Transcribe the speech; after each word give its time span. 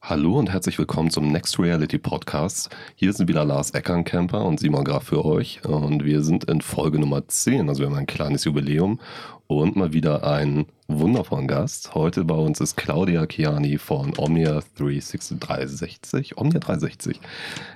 Hallo 0.00 0.38
und 0.38 0.50
herzlich 0.50 0.78
willkommen 0.78 1.10
zum 1.10 1.30
Next 1.30 1.58
Reality 1.58 1.98
Podcast. 1.98 2.70
Hier 2.94 3.12
sind 3.12 3.28
wieder 3.28 3.44
Lars 3.44 3.72
Eckernkämper 3.72 4.42
und 4.44 4.58
Simon 4.58 4.84
Graf 4.84 5.04
für 5.04 5.24
euch. 5.24 5.62
Und 5.66 6.04
wir 6.04 6.22
sind 6.22 6.44
in 6.44 6.62
Folge 6.62 6.98
Nummer 6.98 7.28
10, 7.28 7.68
also 7.68 7.82
wir 7.82 7.90
haben 7.90 7.96
ein 7.96 8.06
kleines 8.06 8.44
Jubiläum 8.44 9.00
und 9.46 9.76
mal 9.76 9.92
wieder 9.92 10.24
einen 10.26 10.64
wundervollen 10.88 11.46
Gast. 11.46 11.94
Heute 11.94 12.24
bei 12.24 12.36
uns 12.36 12.60
ist 12.60 12.76
Claudia 12.76 13.26
Chiani 13.26 13.76
von 13.76 14.14
Omnia 14.16 14.62
360. 14.78 16.38
Omnia 16.38 16.58
360. 16.58 17.20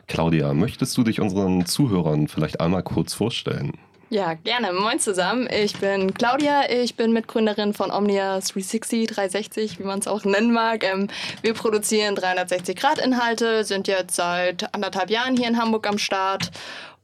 Claudia, 0.06 0.54
möchtest 0.54 0.96
du 0.96 1.02
dich 1.02 1.20
unseren 1.20 1.66
Zuhörern 1.66 2.28
vielleicht 2.28 2.60
einmal 2.60 2.82
kurz 2.82 3.12
vorstellen? 3.12 3.72
Ja, 4.14 4.34
gerne. 4.34 4.72
Moin 4.72 5.00
zusammen. 5.00 5.48
Ich 5.50 5.76
bin 5.80 6.14
Claudia. 6.14 6.70
Ich 6.70 6.94
bin 6.94 7.12
Mitgründerin 7.12 7.74
von 7.74 7.90
Omnia 7.90 8.38
360, 8.38 9.08
360, 9.08 9.80
wie 9.80 9.82
man 9.82 9.98
es 9.98 10.06
auch 10.06 10.24
nennen 10.24 10.52
mag. 10.52 10.84
Ähm, 10.84 11.08
wir 11.42 11.52
produzieren 11.52 12.14
360-Grad-Inhalte, 12.14 13.64
sind 13.64 13.88
jetzt 13.88 14.14
seit 14.14 14.72
anderthalb 14.72 15.10
Jahren 15.10 15.36
hier 15.36 15.48
in 15.48 15.60
Hamburg 15.60 15.88
am 15.88 15.98
Start. 15.98 16.52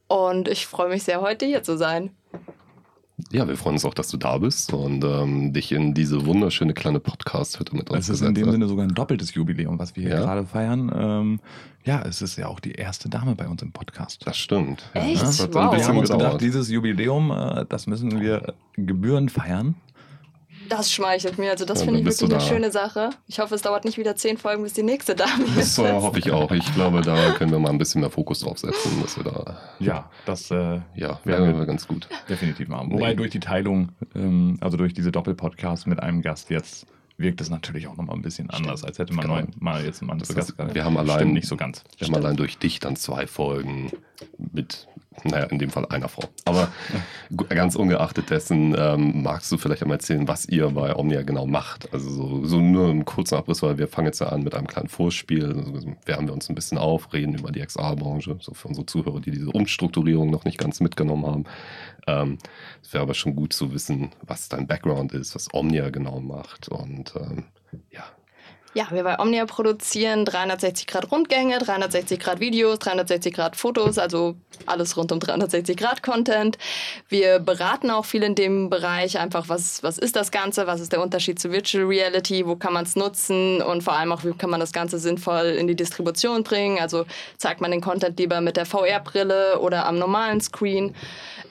Und 0.07 0.47
ich 0.47 0.67
freue 0.67 0.87
mich 0.87 1.03
sehr, 1.03 1.19
heute 1.19 1.45
hier 1.45 1.63
zu 1.63 1.77
sein. 1.77 2.15
Ja, 3.31 3.47
wir 3.47 3.57
freuen 3.57 3.75
uns 3.75 3.85
auch, 3.85 3.93
dass 3.93 4.09
du 4.09 4.17
da 4.17 4.37
bist 4.37 4.73
und 4.73 5.03
ähm, 5.03 5.53
dich 5.53 5.71
in 5.71 5.93
diese 5.93 6.25
wunderschöne 6.25 6.73
kleine 6.73 6.99
Podcast-Hütte 6.99 7.75
mit 7.75 7.89
uns 7.89 8.09
Es 8.09 8.21
ist 8.21 8.27
in 8.27 8.33
dem 8.33 8.51
Sinne 8.51 8.67
sogar 8.67 8.85
ein 8.85 8.93
doppeltes 8.93 9.33
Jubiläum, 9.33 9.79
was 9.79 9.95
wir 9.95 10.03
hier 10.03 10.13
ja. 10.13 10.21
gerade 10.21 10.45
feiern. 10.45 10.91
Ähm, 10.93 11.39
ja, 11.83 12.01
es 12.03 12.21
ist 12.21 12.37
ja 12.37 12.47
auch 12.47 12.59
die 12.59 12.73
erste 12.73 13.09
Dame 13.09 13.35
bei 13.35 13.47
uns 13.47 13.61
im 13.61 13.71
Podcast. 13.71 14.25
Das 14.25 14.37
stimmt. 14.37 14.89
Echt? 14.93 15.17
Ja, 15.17 15.23
das 15.23 15.39
wow. 15.53 15.75
Wir 15.75 15.87
haben 15.87 15.97
uns 15.97 16.09
gedacht, 16.09 16.41
dieses 16.41 16.69
Jubiläum, 16.69 17.31
äh, 17.31 17.65
das 17.67 17.87
müssen 17.87 18.19
wir 18.21 18.53
gebührend 18.75 19.31
feiern. 19.31 19.75
Das 20.71 20.89
schmeichelt 20.89 21.37
mir. 21.37 21.51
Also 21.51 21.65
das 21.65 21.79
ja, 21.79 21.85
finde 21.85 21.99
ich 21.99 22.05
wirklich 22.05 22.31
eine 22.31 22.39
schöne 22.39 22.71
Sache. 22.71 23.09
Ich 23.27 23.39
hoffe, 23.39 23.55
es 23.55 23.61
dauert 23.61 23.83
nicht 23.83 23.97
wieder 23.97 24.15
zehn 24.15 24.37
Folgen, 24.37 24.63
bis 24.63 24.71
die 24.71 24.83
nächste 24.83 25.15
Dame 25.15 25.43
ist. 25.57 25.77
Das 25.77 25.77
äh, 25.79 25.91
hoffe 25.91 26.19
ich 26.19 26.31
auch. 26.31 26.49
Ich 26.51 26.73
glaube, 26.75 27.01
da 27.01 27.31
können 27.31 27.51
wir 27.51 27.59
mal 27.59 27.71
ein 27.71 27.77
bisschen 27.77 27.99
mehr 27.99 28.09
Fokus 28.09 28.39
drauf 28.39 28.57
setzen, 28.57 29.01
dass 29.01 29.17
wir 29.17 29.25
da. 29.25 29.57
Ja, 29.79 30.09
das 30.25 30.49
äh, 30.49 30.79
ja, 30.95 31.19
wäre 31.25 31.57
wir 31.57 31.65
ganz 31.65 31.87
gut. 31.87 32.07
Definitiv 32.29 32.69
machen. 32.69 32.89
Wobei 32.89 33.09
nee. 33.09 33.15
durch 33.15 33.31
die 33.31 33.41
Teilung, 33.41 33.89
ähm, 34.15 34.57
also 34.61 34.77
durch 34.77 34.93
diese 34.93 35.11
Doppelpodcasts 35.11 35.87
mit 35.87 35.99
einem 35.99 36.21
Gast 36.21 36.49
jetzt 36.49 36.87
wirkt 37.17 37.41
es 37.41 37.49
natürlich 37.49 37.87
auch 37.87 37.97
nochmal 37.97 38.15
ein 38.15 38.21
bisschen 38.21 38.49
anders, 38.49 38.79
Stimmt. 38.79 38.89
als 38.89 38.99
hätte 38.99 39.13
man 39.13 39.27
genau. 39.27 39.41
mal 39.59 39.83
jetzt 39.83 40.01
einen 40.01 40.11
anderen 40.11 40.33
Gast 40.33 40.57
gehabt. 40.57 40.73
Wir 40.73 40.85
haben 40.85 40.97
allein 40.97 41.33
nicht 41.33 41.47
so 41.47 41.57
ganz. 41.57 41.83
Wir 41.97 42.07
haben 42.07 42.15
allein 42.15 42.37
durch 42.37 42.57
dich 42.57 42.79
dann 42.79 42.95
zwei 42.95 43.27
Folgen 43.27 43.91
mit 44.37 44.87
naja, 45.25 45.45
in 45.45 45.59
dem 45.59 45.69
Fall 45.69 45.85
einer 45.87 46.07
Frau. 46.07 46.23
Aber 46.45 46.71
ganz 47.49 47.75
ungeachtet 47.75 48.29
dessen, 48.29 48.73
ähm, 48.77 49.23
magst 49.23 49.51
du 49.51 49.57
vielleicht 49.57 49.81
einmal 49.81 49.97
erzählen, 49.97 50.27
was 50.27 50.47
ihr 50.47 50.69
bei 50.69 50.95
Omnia 50.95 51.23
genau 51.23 51.45
macht? 51.45 51.93
Also 51.93 52.09
so, 52.09 52.45
so 52.45 52.59
nur 52.59 52.89
einen 52.89 53.03
kurzen 53.03 53.35
Abriss, 53.35 53.61
weil 53.61 53.77
wir 53.77 53.89
fangen 53.89 54.07
jetzt 54.07 54.21
ja 54.21 54.27
an 54.27 54.43
mit 54.43 54.55
einem 54.55 54.67
kleinen 54.67 54.87
Vorspiel. 54.87 55.45
Also 55.47 55.73
wärmen 56.05 56.27
wir 56.27 56.33
uns 56.33 56.49
ein 56.49 56.55
bisschen 56.55 56.77
auf, 56.77 57.11
reden 57.11 57.35
über 57.35 57.51
die 57.51 57.59
XR-Branche, 57.59 58.37
so 58.39 58.53
für 58.53 58.69
unsere 58.69 58.85
Zuhörer, 58.85 59.19
die 59.19 59.31
diese 59.31 59.49
Umstrukturierung 59.49 60.29
noch 60.29 60.45
nicht 60.45 60.57
ganz 60.57 60.79
mitgenommen 60.79 61.25
haben. 61.25 61.43
Ähm, 62.07 62.37
es 62.81 62.93
wäre 62.93 63.03
aber 63.03 63.13
schon 63.13 63.35
gut 63.35 63.51
zu 63.51 63.73
wissen, 63.73 64.11
was 64.21 64.47
dein 64.47 64.65
Background 64.65 65.11
ist, 65.11 65.35
was 65.35 65.53
Omnia 65.53 65.89
genau 65.89 66.21
macht 66.21 66.69
und 66.69 67.13
ähm, 67.17 67.45
ja, 67.89 68.03
ja, 68.73 68.87
wir 68.89 69.03
bei 69.03 69.19
Omnia 69.19 69.45
produzieren 69.45 70.23
360 70.23 70.87
Grad 70.87 71.11
Rundgänge, 71.11 71.59
360 71.59 72.19
Grad 72.19 72.39
Videos, 72.39 72.79
360 72.79 73.33
Grad 73.33 73.55
Fotos, 73.57 73.97
also 73.97 74.35
alles 74.65 74.95
rund 74.95 75.11
um 75.11 75.19
360 75.19 75.75
Grad 75.75 76.01
Content. 76.03 76.57
Wir 77.09 77.39
beraten 77.39 77.91
auch 77.91 78.05
viel 78.05 78.23
in 78.23 78.33
dem 78.33 78.69
Bereich, 78.69 79.19
einfach 79.19 79.49
was, 79.49 79.83
was 79.83 79.97
ist 79.97 80.15
das 80.15 80.31
Ganze, 80.31 80.67
was 80.67 80.79
ist 80.79 80.93
der 80.93 81.01
Unterschied 81.01 81.37
zu 81.37 81.51
Virtual 81.51 81.83
Reality, 81.85 82.45
wo 82.47 82.55
kann 82.55 82.71
man 82.71 82.85
es 82.85 82.95
nutzen 82.95 83.61
und 83.61 83.83
vor 83.83 83.93
allem 83.93 84.13
auch, 84.13 84.23
wie 84.23 84.31
kann 84.31 84.49
man 84.49 84.61
das 84.61 84.71
Ganze 84.71 84.99
sinnvoll 84.99 85.47
in 85.47 85.67
die 85.67 85.75
Distribution 85.75 86.43
bringen. 86.43 86.79
Also 86.79 87.05
zeigt 87.37 87.59
man 87.59 87.71
den 87.71 87.81
Content 87.81 88.17
lieber 88.19 88.39
mit 88.39 88.55
der 88.55 88.65
VR-Brille 88.65 89.59
oder 89.59 89.85
am 89.85 89.99
normalen 89.99 90.39
Screen. 90.39 90.95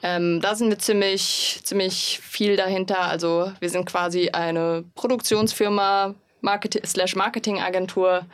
Ähm, 0.03 0.41
da 0.41 0.54
sind 0.54 0.70
wir 0.70 0.78
ziemlich, 0.78 1.60
ziemlich 1.64 2.19
viel 2.22 2.56
dahinter. 2.56 3.03
Also 3.03 3.53
wir 3.60 3.69
sind 3.69 3.84
quasi 3.84 4.30
eine 4.30 4.84
Produktionsfirma, 4.94 6.14
Marketing, 6.40 6.82
slash 6.84 7.16
Marketingagentur, 7.16 8.26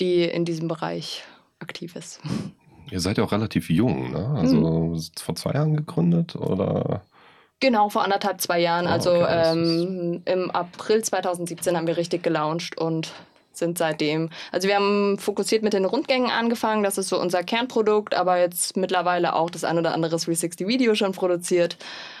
die 0.00 0.24
in 0.24 0.44
diesem 0.44 0.68
Bereich 0.68 1.24
aktiv 1.60 1.96
ist. 1.96 2.20
Ihr 2.90 3.00
seid 3.00 3.18
ja 3.18 3.24
auch 3.24 3.32
relativ 3.32 3.70
jung, 3.70 4.12
ne? 4.12 4.34
Also 4.36 4.56
mhm. 4.56 5.00
vor 5.18 5.34
zwei 5.34 5.52
Jahren 5.52 5.76
gegründet 5.76 6.36
oder? 6.36 7.02
Genau, 7.60 7.88
vor 7.88 8.04
anderthalb, 8.04 8.40
zwei 8.40 8.60
Jahren. 8.60 8.86
Oh, 8.86 8.90
also 8.90 9.14
okay, 9.14 9.52
ähm, 9.52 10.22
im 10.26 10.50
April 10.50 11.02
2017 11.02 11.76
haben 11.76 11.86
wir 11.86 11.96
richtig 11.96 12.22
gelauncht 12.22 12.76
und 12.76 13.12
sind 13.56 13.78
seitdem. 13.78 14.30
Also 14.52 14.68
wir 14.68 14.76
haben 14.76 15.18
fokussiert 15.18 15.62
mit 15.62 15.72
den 15.72 15.84
Rundgängen 15.84 16.30
angefangen, 16.30 16.82
das 16.82 16.98
ist 16.98 17.08
so 17.08 17.20
unser 17.20 17.42
Kernprodukt, 17.42 18.14
aber 18.14 18.38
jetzt 18.38 18.76
mittlerweile 18.76 19.34
auch 19.34 19.48
das 19.48 19.64
ein 19.64 19.78
oder 19.78 19.94
andere 19.94 20.16
360-Video 20.16 20.94
schon 20.94 21.12
produziert. 21.12 21.76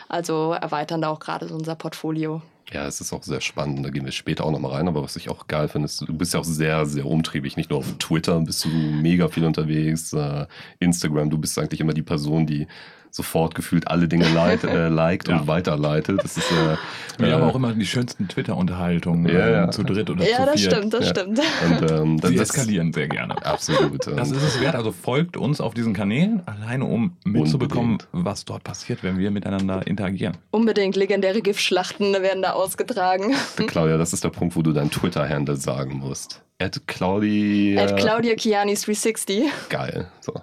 Also 0.08 0.52
erweitern 0.52 1.02
da 1.02 1.10
auch 1.10 1.20
gerade 1.20 1.48
so 1.48 1.54
unser 1.54 1.74
Portfolio. 1.74 2.40
Ja, 2.72 2.86
es 2.86 3.00
ist 3.00 3.12
auch 3.12 3.22
sehr 3.22 3.40
spannend, 3.40 3.84
da 3.84 3.90
gehen 3.90 4.04
wir 4.04 4.12
später 4.12 4.44
auch 4.44 4.50
nochmal 4.50 4.72
rein, 4.72 4.88
aber 4.88 5.02
was 5.02 5.16
ich 5.16 5.28
auch 5.28 5.46
geil 5.48 5.68
finde, 5.68 5.84
ist, 5.84 6.00
du 6.00 6.14
bist 6.14 6.32
ja 6.32 6.40
auch 6.40 6.44
sehr, 6.44 6.86
sehr 6.86 7.04
umtriebig, 7.04 7.56
nicht 7.56 7.70
nur 7.70 7.80
auf 7.80 7.98
Twitter 7.98 8.40
bist 8.40 8.64
du 8.64 8.68
mega 8.68 9.28
viel 9.28 9.44
unterwegs, 9.44 10.12
äh, 10.14 10.46
Instagram, 10.78 11.28
du 11.28 11.38
bist 11.38 11.58
eigentlich 11.58 11.80
immer 11.80 11.92
die 11.92 12.02
Person, 12.02 12.46
die 12.46 12.66
sofort 13.14 13.54
gefühlt 13.54 13.88
alle 13.88 14.08
Dinge 14.08 14.28
leit, 14.32 14.64
äh, 14.64 14.88
liked 14.88 15.28
ja. 15.28 15.38
und 15.38 15.46
weiterleitet. 15.46 16.20
Das 16.22 16.36
ist, 16.36 16.50
äh, 16.50 16.76
Wir 17.18 17.28
äh, 17.28 17.32
haben 17.32 17.44
auch 17.44 17.54
immer 17.54 17.72
die 17.72 17.86
schönsten 17.86 18.26
Twitter-Unterhaltungen 18.26 19.32
ja. 19.32 19.64
Ähm, 19.64 19.72
zu 19.72 19.84
dritt 19.84 20.10
oder 20.10 20.24
ja, 20.24 20.36
zu 20.36 20.42
viert. 20.42 20.46
Ja, 20.46 20.52
das 20.52 20.60
stimmt, 20.60 20.94
das 20.94 21.08
stimmt. 21.08 21.38
Und, 21.38 21.90
ähm, 21.90 22.20
das, 22.20 22.30
Sie 22.30 22.38
eskalieren 22.38 22.92
sehr 22.92 23.08
gerne. 23.08 23.34
Absolut. 23.44 24.06
Das 24.06 24.32
ist 24.32 24.42
es 24.42 24.60
wert. 24.60 24.74
Also 24.74 24.90
folgt 24.90 25.36
uns 25.36 25.60
auf 25.60 25.74
diesen 25.74 25.94
Kanälen, 25.94 26.42
alleine 26.46 26.84
um 26.86 27.16
mitzubekommen, 27.24 27.92
Unbedingt. 27.92 28.26
was 28.26 28.44
dort 28.44 28.64
passiert, 28.64 29.04
wenn 29.04 29.18
wir 29.18 29.30
miteinander 29.30 29.86
interagieren. 29.86 30.36
Unbedingt. 30.50 30.96
Legendäre 30.96 31.40
Giftschlachten 31.40 32.14
werden 32.14 32.42
da 32.42 32.52
ausgetragen. 32.52 33.34
Claudia, 33.68 33.96
das 33.96 34.12
ist 34.12 34.24
der 34.24 34.30
Punkt, 34.30 34.56
wo 34.56 34.62
du 34.62 34.72
dein 34.72 34.90
Twitter-Handle 34.90 35.56
sagen 35.56 35.98
musst. 35.98 36.42
At 36.58 36.86
Claudia. 36.86 37.82
At 37.82 37.96
Claudia 37.96 38.34
Chianis 38.36 38.82
360. 38.82 39.44
Geil. 39.68 40.08
So, 40.20 40.34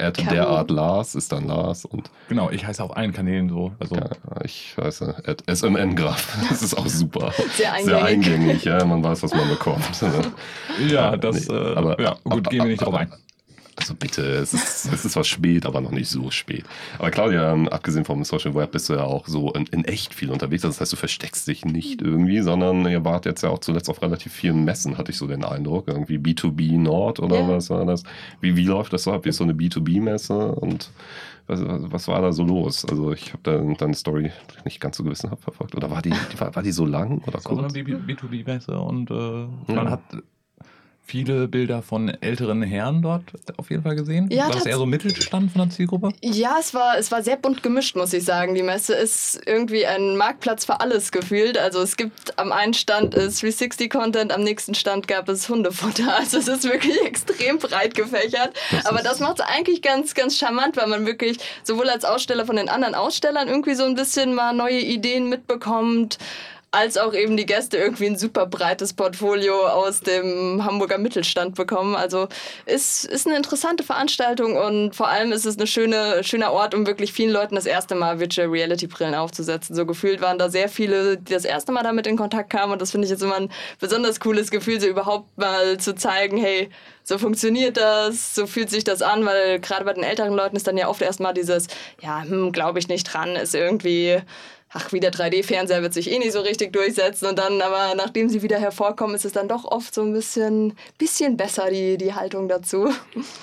Ad 0.00 0.22
derart 0.30 0.70
Lars 0.70 1.14
ist 1.14 1.32
dann 1.32 1.46
Lars 1.46 1.84
und. 1.84 2.10
Genau, 2.28 2.50
ich 2.50 2.66
heiße 2.66 2.82
auf 2.82 2.96
allen 2.96 3.12
Kanälen 3.12 3.48
so. 3.48 3.72
Also 3.78 3.96
ja, 3.96 4.08
ich 4.44 4.74
heiße 4.80 5.22
Ad 5.26 5.44
SMN 5.52 5.96
Graf. 5.96 6.36
Das 6.50 6.62
ist 6.62 6.76
auch 6.76 6.86
super. 6.86 7.32
Sehr 7.56 7.72
eingängig. 7.72 7.84
Sehr 7.84 8.04
eingängig, 8.04 8.64
ja. 8.64 8.84
Man 8.84 9.02
weiß, 9.02 9.22
was 9.22 9.34
man 9.34 9.48
bekommt. 9.48 9.84
ja, 10.88 11.16
das. 11.16 11.48
Nee, 11.48 11.54
äh, 11.54 11.74
aber, 11.74 12.00
ja, 12.00 12.16
gut, 12.24 12.48
gehen 12.50 12.62
wir 12.62 12.70
nicht 12.70 12.82
drauf 12.82 12.94
ein. 12.94 13.12
Also 13.80 13.94
bitte, 13.94 14.22
es 14.22 14.52
ist, 14.52 14.84
es 14.92 15.04
ist 15.04 15.12
zwar 15.12 15.24
spät, 15.24 15.66
aber 15.66 15.80
noch 15.80 15.90
nicht 15.90 16.08
so 16.08 16.30
spät. 16.30 16.64
Aber 16.98 17.10
Claudia, 17.10 17.52
ähm, 17.52 17.68
abgesehen 17.68 18.04
vom 18.04 18.22
Social 18.24 18.54
Web 18.54 18.72
bist 18.72 18.88
du 18.88 18.94
ja 18.94 19.04
auch 19.04 19.26
so 19.26 19.52
in, 19.52 19.66
in, 19.66 19.84
echt 19.84 20.14
viel 20.14 20.30
unterwegs. 20.30 20.62
Das 20.62 20.80
heißt, 20.80 20.92
du 20.92 20.96
versteckst 20.96 21.48
dich 21.48 21.64
nicht 21.64 22.02
irgendwie, 22.02 22.40
sondern 22.40 22.86
ihr 22.86 23.04
wart 23.04 23.26
jetzt 23.26 23.42
ja 23.42 23.48
auch 23.48 23.58
zuletzt 23.58 23.88
auf 23.88 24.02
relativ 24.02 24.32
vielen 24.32 24.64
Messen, 24.64 24.98
hatte 24.98 25.10
ich 25.10 25.18
so 25.18 25.26
den 25.26 25.44
Eindruck. 25.44 25.88
Irgendwie 25.88 26.18
B2B 26.18 26.78
Nord 26.78 27.20
oder 27.20 27.36
yeah. 27.36 27.48
was 27.48 27.70
war 27.70 27.84
das? 27.86 28.02
Wie, 28.40 28.56
wie 28.56 28.66
läuft 28.66 28.92
das 28.92 29.04
so 29.04 29.12
ab? 29.12 29.24
Wie 29.24 29.30
ist 29.30 29.38
so 29.38 29.44
eine 29.44 29.54
B2B-Messe 29.54 30.52
und 30.52 30.90
was, 31.46 31.60
was, 31.64 32.08
war 32.08 32.22
da 32.22 32.32
so 32.32 32.44
los? 32.44 32.84
Also 32.84 33.12
ich 33.12 33.32
habe 33.32 33.42
da 33.42 33.74
deine 33.74 33.94
Story 33.94 34.30
nicht 34.64 34.80
ganz 34.80 34.96
so 34.96 35.04
gewissenhaft 35.04 35.42
verfolgt. 35.42 35.74
Oder 35.74 35.90
war 35.90 36.02
die, 36.02 36.12
war, 36.38 36.54
war 36.54 36.62
die 36.62 36.70
so 36.70 36.84
lang 36.84 37.18
oder 37.26 37.40
kurz? 37.40 37.44
Das 37.44 37.56
war 37.56 37.70
so 37.70 37.78
eine 37.78 37.98
B2B-Messe 37.98 38.78
und 38.78 39.10
äh, 39.10 39.14
man 39.72 39.86
ja. 39.86 39.90
hat 39.90 40.02
viele 41.04 41.48
Bilder 41.48 41.82
von 41.82 42.08
älteren 42.20 42.62
Herren 42.62 43.02
dort 43.02 43.24
auf 43.56 43.70
jeden 43.70 43.82
Fall 43.82 43.96
gesehen. 43.96 44.28
Ja, 44.30 44.44
war 44.44 44.52
das 44.52 44.66
eher 44.66 44.76
so 44.76 44.86
Mittelstand 44.86 45.50
von 45.50 45.62
der 45.62 45.70
Zielgruppe? 45.70 46.10
Ja, 46.22 46.56
es 46.60 46.72
war, 46.72 46.98
es 46.98 47.10
war 47.10 47.22
sehr 47.22 47.36
bunt 47.36 47.62
gemischt, 47.62 47.96
muss 47.96 48.12
ich 48.12 48.24
sagen. 48.24 48.54
Die 48.54 48.62
Messe 48.62 48.94
ist 48.94 49.40
irgendwie 49.44 49.86
ein 49.86 50.16
Marktplatz 50.16 50.64
für 50.64 50.80
alles 50.80 51.10
gefühlt. 51.10 51.58
Also 51.58 51.80
es 51.80 51.96
gibt 51.96 52.38
am 52.38 52.52
einen 52.52 52.74
Stand 52.74 53.16
360-Content, 53.16 54.32
am 54.32 54.42
nächsten 54.42 54.74
Stand 54.74 55.08
gab 55.08 55.28
es 55.28 55.48
Hundefutter. 55.48 56.04
Also 56.20 56.38
es 56.38 56.48
ist 56.48 56.64
wirklich 56.64 57.00
extrem 57.04 57.58
breit 57.58 57.94
gefächert. 57.94 58.54
Das 58.70 58.86
Aber 58.86 59.02
das 59.02 59.20
macht 59.20 59.40
es 59.40 59.46
eigentlich 59.46 59.80
ganz, 59.80 60.14
ganz 60.14 60.36
charmant, 60.36 60.76
weil 60.76 60.86
man 60.86 61.06
wirklich 61.06 61.38
sowohl 61.62 61.88
als 61.88 62.04
Aussteller 62.04 62.44
von 62.44 62.56
den 62.56 62.68
anderen 62.68 62.94
Ausstellern 62.94 63.48
irgendwie 63.48 63.74
so 63.74 63.84
ein 63.84 63.94
bisschen 63.94 64.34
mal 64.34 64.52
neue 64.52 64.80
Ideen 64.80 65.28
mitbekommt 65.28 66.18
als 66.72 66.96
auch 66.96 67.14
eben 67.14 67.36
die 67.36 67.46
Gäste 67.46 67.78
irgendwie 67.78 68.06
ein 68.06 68.16
super 68.16 68.46
breites 68.46 68.92
Portfolio 68.92 69.66
aus 69.66 70.00
dem 70.00 70.64
Hamburger 70.64 70.98
Mittelstand 70.98 71.56
bekommen. 71.56 71.96
Also 71.96 72.28
ist, 72.64 73.04
ist 73.06 73.26
eine 73.26 73.36
interessante 73.36 73.82
Veranstaltung 73.82 74.56
und 74.56 74.94
vor 74.94 75.08
allem 75.08 75.32
ist 75.32 75.46
es 75.46 75.58
ein 75.58 75.66
schöne, 75.66 76.22
schöner 76.22 76.52
Ort, 76.52 76.74
um 76.74 76.86
wirklich 76.86 77.12
vielen 77.12 77.32
Leuten 77.32 77.56
das 77.56 77.66
erste 77.66 77.96
Mal 77.96 78.20
Virtual 78.20 78.48
Reality 78.48 78.86
Brillen 78.86 79.16
aufzusetzen. 79.16 79.74
So 79.74 79.84
gefühlt 79.84 80.20
waren 80.20 80.38
da 80.38 80.48
sehr 80.48 80.68
viele, 80.68 81.16
die 81.16 81.32
das 81.32 81.44
erste 81.44 81.72
Mal 81.72 81.82
damit 81.82 82.06
in 82.06 82.16
Kontakt 82.16 82.50
kamen 82.50 82.72
und 82.72 82.80
das 82.80 82.92
finde 82.92 83.06
ich 83.06 83.10
jetzt 83.10 83.22
immer 83.22 83.36
ein 83.36 83.50
besonders 83.80 84.20
cooles 84.20 84.52
Gefühl, 84.52 84.80
so 84.80 84.86
überhaupt 84.86 85.36
mal 85.36 85.78
zu 85.78 85.96
zeigen, 85.96 86.36
hey, 86.36 86.70
so 87.02 87.18
funktioniert 87.18 87.76
das, 87.76 88.36
so 88.36 88.46
fühlt 88.46 88.70
sich 88.70 88.84
das 88.84 89.02
an, 89.02 89.24
weil 89.24 89.58
gerade 89.58 89.84
bei 89.84 89.92
den 89.92 90.04
älteren 90.04 90.34
Leuten 90.34 90.54
ist 90.54 90.68
dann 90.68 90.76
ja 90.76 90.86
oft 90.86 91.02
erstmal 91.02 91.34
dieses, 91.34 91.66
ja, 92.00 92.22
hm, 92.22 92.52
glaube 92.52 92.78
ich 92.78 92.86
nicht 92.86 93.04
dran, 93.04 93.34
ist 93.34 93.56
irgendwie 93.56 94.22
ach, 94.72 94.92
wie 94.92 95.00
der 95.00 95.12
3D-Fernseher 95.12 95.82
wird 95.82 95.94
sich 95.94 96.10
eh 96.10 96.18
nicht 96.18 96.32
so 96.32 96.40
richtig 96.40 96.72
durchsetzen. 96.72 97.26
Und 97.26 97.38
dann, 97.38 97.60
aber 97.60 97.94
nachdem 97.96 98.28
sie 98.28 98.42
wieder 98.42 98.58
hervorkommen, 98.58 99.16
ist 99.16 99.24
es 99.24 99.32
dann 99.32 99.48
doch 99.48 99.64
oft 99.64 99.94
so 99.94 100.02
ein 100.02 100.12
bisschen, 100.12 100.74
bisschen 100.98 101.36
besser, 101.36 101.70
die, 101.70 101.96
die 101.98 102.14
Haltung 102.14 102.48
dazu. 102.48 102.90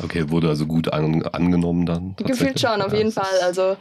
Okay, 0.03 0.29
wurde 0.29 0.49
also 0.49 0.65
gut 0.65 0.91
an, 0.93 1.23
angenommen 1.23 1.85
dann? 1.85 2.15
Gefühlt 2.17 2.59
schon, 2.59 2.81
auf 2.81 2.91
ja, 2.91 2.99
jeden 2.99 3.11
Fall. 3.11 3.39
Also 3.41 3.77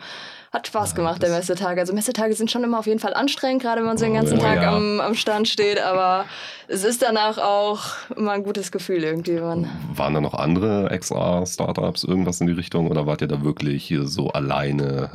hat 0.57 0.67
Spaß 0.67 0.95
gemacht, 0.95 1.23
der 1.23 1.31
Messetag. 1.31 1.79
Also 1.79 1.93
Messetage 1.93 2.35
sind 2.35 2.51
schon 2.51 2.65
immer 2.65 2.79
auf 2.79 2.87
jeden 2.87 2.99
Fall 2.99 3.15
anstrengend, 3.15 3.63
gerade 3.63 3.81
wenn 3.81 3.87
man 3.87 3.99
so 3.99 4.07
den 4.07 4.15
ganzen 4.15 4.39
oh, 4.39 4.43
Tag 4.43 4.63
ja. 4.63 4.75
am, 4.75 5.01
am 5.01 5.15
Stand 5.15 5.49
steht. 5.49 5.81
Aber 5.81 6.25
es 6.67 6.83
ist 6.83 7.03
danach 7.03 7.39
auch 7.39 7.81
immer 8.17 8.33
ein 8.33 8.43
gutes 8.43 8.73
Gefühl 8.73 9.05
irgendwie. 9.05 9.39
Man 9.39 9.71
Waren 9.95 10.15
da 10.15 10.21
noch 10.21 10.35
andere 10.35 10.91
extra 10.91 11.45
Startups, 11.47 12.05
irgendwas 12.05 12.41
in 12.41 12.47
die 12.47 12.55
Richtung? 12.55 12.91
Oder 12.91 13.07
wart 13.07 13.21
ihr 13.21 13.29
da 13.29 13.43
wirklich 13.43 13.85
hier 13.85 14.07
so 14.07 14.31
alleine? 14.31 15.11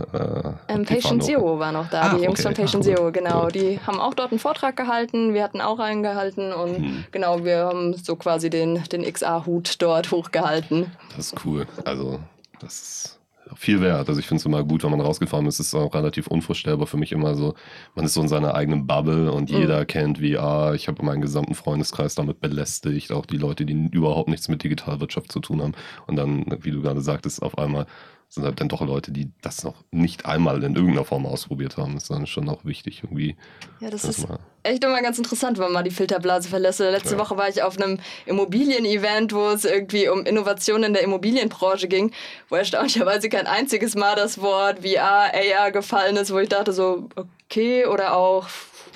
Äh, 0.67 0.73
ähm, 0.73 0.85
Patient 0.85 1.23
Zero 1.23 1.57
war 1.59 1.71
noch 1.71 1.89
da, 1.89 2.01
ah, 2.01 2.15
die 2.15 2.23
Jungs 2.23 2.39
okay. 2.39 2.55
von 2.55 2.63
Patient 2.63 2.83
Ach, 2.83 2.95
Zero, 2.95 3.11
genau. 3.11 3.43
Cool. 3.45 3.51
Die 3.51 3.79
haben 3.85 3.99
auch 3.99 4.13
dort 4.13 4.31
einen 4.31 4.39
Vortrag 4.39 4.77
gehalten. 4.77 5.33
Wir 5.33 5.43
hatten 5.43 5.59
auch 5.59 5.79
einen 5.79 6.03
gehalten. 6.03 6.53
Und 6.53 6.77
hm. 6.77 7.03
genau, 7.11 7.43
wir 7.43 7.65
haben 7.65 7.95
so 7.95 8.15
quasi 8.15 8.49
den, 8.51 8.83
den 8.91 9.03
XA-Hut 9.11 9.81
dort 9.81 10.11
hochgehalten. 10.11 10.91
Das 11.17 11.33
ist 11.33 11.45
cool. 11.45 11.65
Also, 11.83 12.19
das 12.59 12.73
ist 12.73 13.20
viel 13.55 13.81
wert. 13.81 14.07
Also 14.09 14.19
ich 14.19 14.27
finde 14.27 14.39
es 14.39 14.45
immer 14.45 14.63
gut, 14.63 14.83
wenn 14.83 14.91
man 14.91 15.01
rausgefahren 15.01 15.45
ist. 15.45 15.59
Es 15.59 15.67
ist 15.67 15.75
auch 15.75 15.93
relativ 15.93 16.27
unvorstellbar 16.27 16.87
für 16.87 16.97
mich 16.97 17.11
immer 17.11 17.35
so. 17.35 17.53
Man 17.95 18.05
ist 18.05 18.13
so 18.13 18.21
in 18.21 18.27
seiner 18.27 18.55
eigenen 18.55 18.87
Bubble 18.87 19.31
und 19.31 19.51
mhm. 19.51 19.57
jeder 19.57 19.85
kennt 19.85 20.19
VR. 20.19 20.73
Ich 20.75 20.87
habe 20.87 21.03
meinen 21.03 21.21
gesamten 21.21 21.55
Freundeskreis 21.55 22.15
damit 22.15 22.39
belästigt. 22.39 23.11
Auch 23.11 23.25
die 23.25 23.37
Leute, 23.37 23.65
die 23.65 23.89
überhaupt 23.91 24.29
nichts 24.29 24.47
mit 24.47 24.63
Digitalwirtschaft 24.63 25.31
zu 25.31 25.39
tun 25.39 25.61
haben. 25.61 25.73
Und 26.07 26.15
dann, 26.15 26.45
wie 26.61 26.71
du 26.71 26.81
gerade 26.81 27.01
sagtest, 27.01 27.41
auf 27.41 27.57
einmal 27.57 27.85
sind 28.33 28.45
halt 28.45 28.61
dann 28.61 28.69
doch 28.69 28.79
Leute, 28.79 29.11
die 29.11 29.29
das 29.41 29.65
noch 29.65 29.75
nicht 29.91 30.25
einmal 30.25 30.63
in 30.63 30.73
irgendeiner 30.73 31.03
Form 31.03 31.25
ausprobiert 31.25 31.75
haben. 31.75 31.95
Das 31.95 32.03
ist 32.03 32.11
dann 32.11 32.25
schon 32.25 32.47
auch 32.47 32.63
wichtig, 32.63 33.01
irgendwie. 33.03 33.35
Ja, 33.81 33.89
das 33.89 34.05
ist 34.05 34.25
echt 34.63 34.85
immer 34.85 35.01
ganz 35.01 35.17
interessant, 35.17 35.57
wenn 35.57 35.65
man 35.65 35.73
mal 35.73 35.83
die 35.83 35.91
Filterblase 35.91 36.47
verlässt. 36.47 36.79
Letzte 36.79 37.15
ja. 37.15 37.19
Woche 37.19 37.35
war 37.35 37.49
ich 37.49 37.61
auf 37.61 37.77
einem 37.77 37.99
Immobilien-Event, 38.25 39.33
wo 39.33 39.49
es 39.49 39.65
irgendwie 39.65 40.07
um 40.07 40.25
Innovationen 40.25 40.85
in 40.85 40.93
der 40.93 41.03
Immobilienbranche 41.03 41.89
ging, 41.89 42.11
wo 42.47 42.55
erstaunlicherweise 42.55 43.27
kein 43.27 43.47
einziges 43.47 43.95
Mal 43.95 44.15
das 44.15 44.41
Wort 44.41 44.79
VR, 44.79 45.33
AR 45.33 45.71
gefallen 45.73 46.15
ist, 46.15 46.31
wo 46.31 46.39
ich 46.39 46.47
dachte 46.47 46.71
so, 46.71 47.09
okay, 47.17 47.85
oder 47.85 48.15
auch 48.15 48.47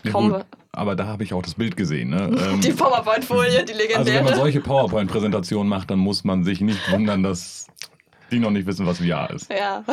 kaum. 0.09 0.31
Ja, 0.31 0.45
aber 0.71 0.95
da 0.95 1.07
habe 1.07 1.23
ich 1.25 1.33
auch 1.33 1.41
das 1.41 1.55
Bild 1.55 1.75
gesehen. 1.75 2.11
Ne? 2.11 2.29
die 2.63 2.69
ähm, 2.69 2.75
PowerPoint-Folie, 2.77 3.65
die 3.65 3.73
legendäre. 3.73 3.99
Also 3.99 4.13
wenn 4.13 4.23
man 4.23 4.35
solche 4.35 4.61
PowerPoint-Präsentationen 4.61 5.67
macht, 5.67 5.91
dann 5.91 5.99
muss 5.99 6.23
man 6.23 6.45
sich 6.45 6.61
nicht 6.61 6.89
wundern, 6.89 7.21
dass 7.21 7.67
die 8.31 8.39
noch 8.39 8.51
nicht 8.51 8.65
wissen, 8.65 8.85
was 8.85 8.99
VR 8.99 9.29
ist. 9.31 9.51
Ja. 9.51 9.83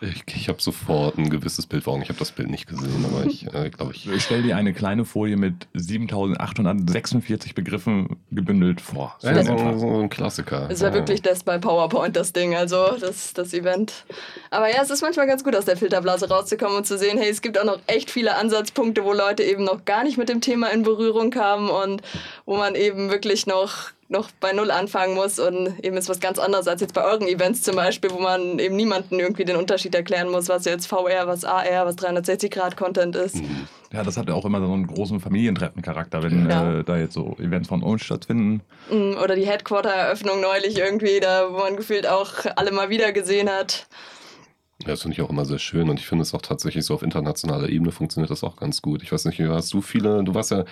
Ich, 0.00 0.24
ich 0.34 0.48
habe 0.48 0.60
sofort 0.60 1.18
ein 1.18 1.30
gewisses 1.30 1.66
Bild 1.66 1.84
vor 1.84 1.94
Augen. 1.94 2.02
Ich 2.02 2.08
habe 2.08 2.18
das 2.18 2.32
Bild 2.32 2.50
nicht 2.50 2.66
gesehen, 2.66 3.04
aber 3.04 3.26
ich 3.26 3.46
äh, 3.54 3.70
glaube 3.70 3.92
ich. 3.92 4.08
Ich 4.08 4.24
stelle 4.24 4.42
dir 4.42 4.56
eine 4.56 4.72
kleine 4.72 5.04
Folie 5.04 5.36
mit 5.36 5.68
7846 5.74 7.54
Begriffen 7.54 8.16
gebündelt 8.30 8.80
vor. 8.80 9.16
So, 9.18 9.28
ja, 9.28 9.42
so, 9.44 9.78
so 9.78 10.00
ein 10.00 10.08
Klassiker. 10.08 10.68
Es 10.70 10.80
war 10.80 10.88
ja. 10.88 10.94
wirklich 10.94 11.22
das 11.22 11.44
bei 11.44 11.58
PowerPoint, 11.58 12.16
das 12.16 12.32
Ding, 12.32 12.54
also 12.54 12.96
das, 12.98 13.32
das 13.32 13.54
Event. 13.54 14.04
Aber 14.50 14.68
ja, 14.68 14.82
es 14.82 14.90
ist 14.90 15.02
manchmal 15.02 15.26
ganz 15.26 15.44
gut, 15.44 15.54
aus 15.54 15.66
der 15.66 15.76
Filterblase 15.76 16.28
rauszukommen 16.28 16.78
und 16.78 16.86
zu 16.86 16.98
sehen, 16.98 17.18
hey, 17.18 17.30
es 17.30 17.42
gibt 17.42 17.58
auch 17.58 17.64
noch 17.64 17.78
echt 17.86 18.10
viele 18.10 18.36
Ansatzpunkte, 18.36 19.04
wo 19.04 19.12
Leute 19.12 19.42
eben 19.42 19.64
noch 19.64 19.84
gar 19.84 20.04
nicht 20.04 20.18
mit 20.18 20.28
dem 20.28 20.40
Thema 20.40 20.68
in 20.68 20.82
Berührung 20.82 21.30
kamen 21.30 21.70
und 21.70 22.02
wo 22.44 22.56
man 22.56 22.74
eben 22.74 23.10
wirklich 23.10 23.46
noch 23.46 23.92
noch 24.12 24.30
bei 24.40 24.52
Null 24.52 24.70
anfangen 24.70 25.14
muss 25.14 25.38
und 25.38 25.78
eben 25.82 25.96
ist 25.96 26.08
was 26.08 26.20
ganz 26.20 26.38
anderes 26.38 26.68
als 26.68 26.80
jetzt 26.80 26.94
bei 26.94 27.04
euren 27.04 27.26
Events 27.26 27.62
zum 27.62 27.76
Beispiel, 27.76 28.10
wo 28.10 28.20
man 28.20 28.58
eben 28.58 28.76
niemanden 28.76 29.18
irgendwie 29.18 29.44
den 29.44 29.56
Unterschied 29.56 29.94
erklären 29.94 30.30
muss, 30.30 30.48
was 30.48 30.64
jetzt 30.64 30.86
VR, 30.86 31.26
was 31.26 31.44
AR, 31.44 31.86
was 31.86 31.96
360-Grad-Content 31.98 33.16
ist. 33.16 33.36
Mhm. 33.36 33.66
Ja, 33.92 34.02
das 34.02 34.16
hat 34.16 34.28
ja 34.28 34.34
auch 34.34 34.44
immer 34.44 34.60
so 34.60 34.72
einen 34.72 34.86
großen 34.86 35.20
Familientreffen-Charakter, 35.20 36.22
wenn 36.22 36.48
ja. 36.48 36.78
äh, 36.78 36.84
da 36.84 36.96
jetzt 36.96 37.14
so 37.14 37.36
Events 37.38 37.68
von 37.68 37.82
uns 37.82 38.02
stattfinden. 38.02 38.62
Mhm, 38.90 39.16
oder 39.22 39.34
die 39.34 39.46
Headquarter-Eröffnung 39.46 40.40
neulich 40.40 40.78
irgendwie, 40.78 41.20
da 41.20 41.48
wo 41.50 41.58
man 41.58 41.76
gefühlt 41.76 42.06
auch 42.06 42.32
alle 42.56 42.70
mal 42.70 42.88
wieder 42.88 43.12
gesehen 43.12 43.50
hat. 43.50 43.86
Ja, 44.82 44.88
das 44.88 45.02
finde 45.02 45.14
ich 45.14 45.22
auch 45.22 45.30
immer 45.30 45.44
sehr 45.44 45.58
schön 45.58 45.88
und 45.88 45.98
ich 45.98 46.06
finde 46.06 46.22
es 46.22 46.34
auch 46.34 46.42
tatsächlich 46.42 46.84
so 46.84 46.94
auf 46.94 47.02
internationaler 47.02 47.68
Ebene 47.68 47.92
funktioniert 47.92 48.30
das 48.30 48.44
auch 48.44 48.56
ganz 48.56 48.82
gut. 48.82 49.02
Ich 49.02 49.12
weiß 49.12 49.24
nicht, 49.26 49.40
hast 49.40 49.72
du 49.72 49.80
viele, 49.80 50.22
du 50.24 50.34
warst 50.34 50.50
ja, 50.50 50.64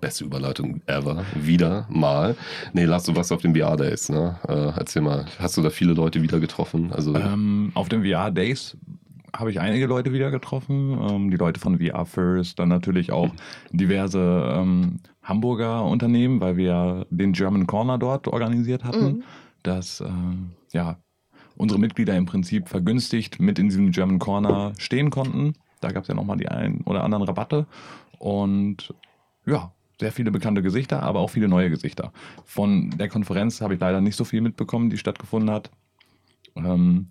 beste 0.00 0.24
Überleitung 0.24 0.80
ever, 0.86 1.24
wieder 1.34 1.86
mal. 1.90 2.36
Nee, 2.72 2.84
Lars, 2.84 3.04
du 3.04 3.16
warst 3.16 3.32
auf 3.32 3.42
den 3.42 3.54
VR 3.54 3.76
Days, 3.76 4.08
ne? 4.08 4.38
Äh, 4.48 4.78
erzähl 4.78 5.02
mal, 5.02 5.26
hast 5.38 5.56
du 5.56 5.62
da 5.62 5.70
viele 5.70 5.92
Leute 5.92 6.22
wieder 6.22 6.40
getroffen? 6.40 6.92
Also, 6.92 7.14
ähm, 7.14 7.72
auf 7.74 7.88
den 7.88 8.04
VR 8.04 8.30
Days 8.30 8.76
habe 9.34 9.50
ich 9.50 9.60
einige 9.60 9.86
Leute 9.86 10.12
wieder 10.12 10.30
getroffen. 10.30 10.98
Ähm, 11.00 11.30
die 11.30 11.36
Leute 11.36 11.58
von 11.58 11.78
VR 11.78 12.04
First, 12.04 12.58
dann 12.58 12.68
natürlich 12.68 13.12
auch 13.12 13.30
diverse 13.72 14.54
ähm, 14.54 15.00
Hamburger 15.22 15.84
Unternehmen, 15.84 16.40
weil 16.40 16.56
wir 16.56 17.06
den 17.10 17.32
German 17.32 17.66
Corner 17.66 17.98
dort 17.98 18.28
organisiert 18.28 18.84
hatten. 18.84 19.04
Mhm. 19.04 19.22
Das, 19.62 20.00
äh, 20.00 20.08
ja, 20.72 20.98
unsere 21.62 21.80
Mitglieder 21.80 22.16
im 22.16 22.26
Prinzip 22.26 22.68
vergünstigt 22.68 23.40
mit 23.40 23.58
in 23.58 23.68
diesem 23.68 23.92
German 23.92 24.18
Corner 24.18 24.72
stehen 24.78 25.10
konnten. 25.10 25.54
Da 25.80 25.92
gab 25.92 26.02
es 26.02 26.08
ja 26.08 26.14
nochmal 26.14 26.36
die 26.36 26.48
ein 26.48 26.80
oder 26.84 27.04
anderen 27.04 27.22
Rabatte. 27.22 27.66
Und 28.18 28.92
ja, 29.46 29.72
sehr 30.00 30.10
viele 30.10 30.32
bekannte 30.32 30.62
Gesichter, 30.62 31.04
aber 31.04 31.20
auch 31.20 31.30
viele 31.30 31.46
neue 31.46 31.70
Gesichter. 31.70 32.12
Von 32.44 32.90
der 32.90 33.08
Konferenz 33.08 33.60
habe 33.60 33.74
ich 33.74 33.80
leider 33.80 34.00
nicht 34.00 34.16
so 34.16 34.24
viel 34.24 34.40
mitbekommen, 34.40 34.90
die 34.90 34.98
stattgefunden 34.98 35.50
hat. 35.50 35.70
Ähm, 36.56 37.06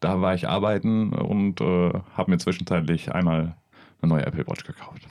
da 0.00 0.22
war 0.22 0.34
ich 0.34 0.48
arbeiten 0.48 1.12
und 1.12 1.60
äh, 1.60 1.92
habe 2.16 2.30
mir 2.30 2.38
zwischenzeitlich 2.38 3.12
einmal 3.12 3.56
eine 4.00 4.08
neue 4.08 4.24
Apple 4.24 4.46
Watch 4.46 4.64
gekauft. 4.64 5.02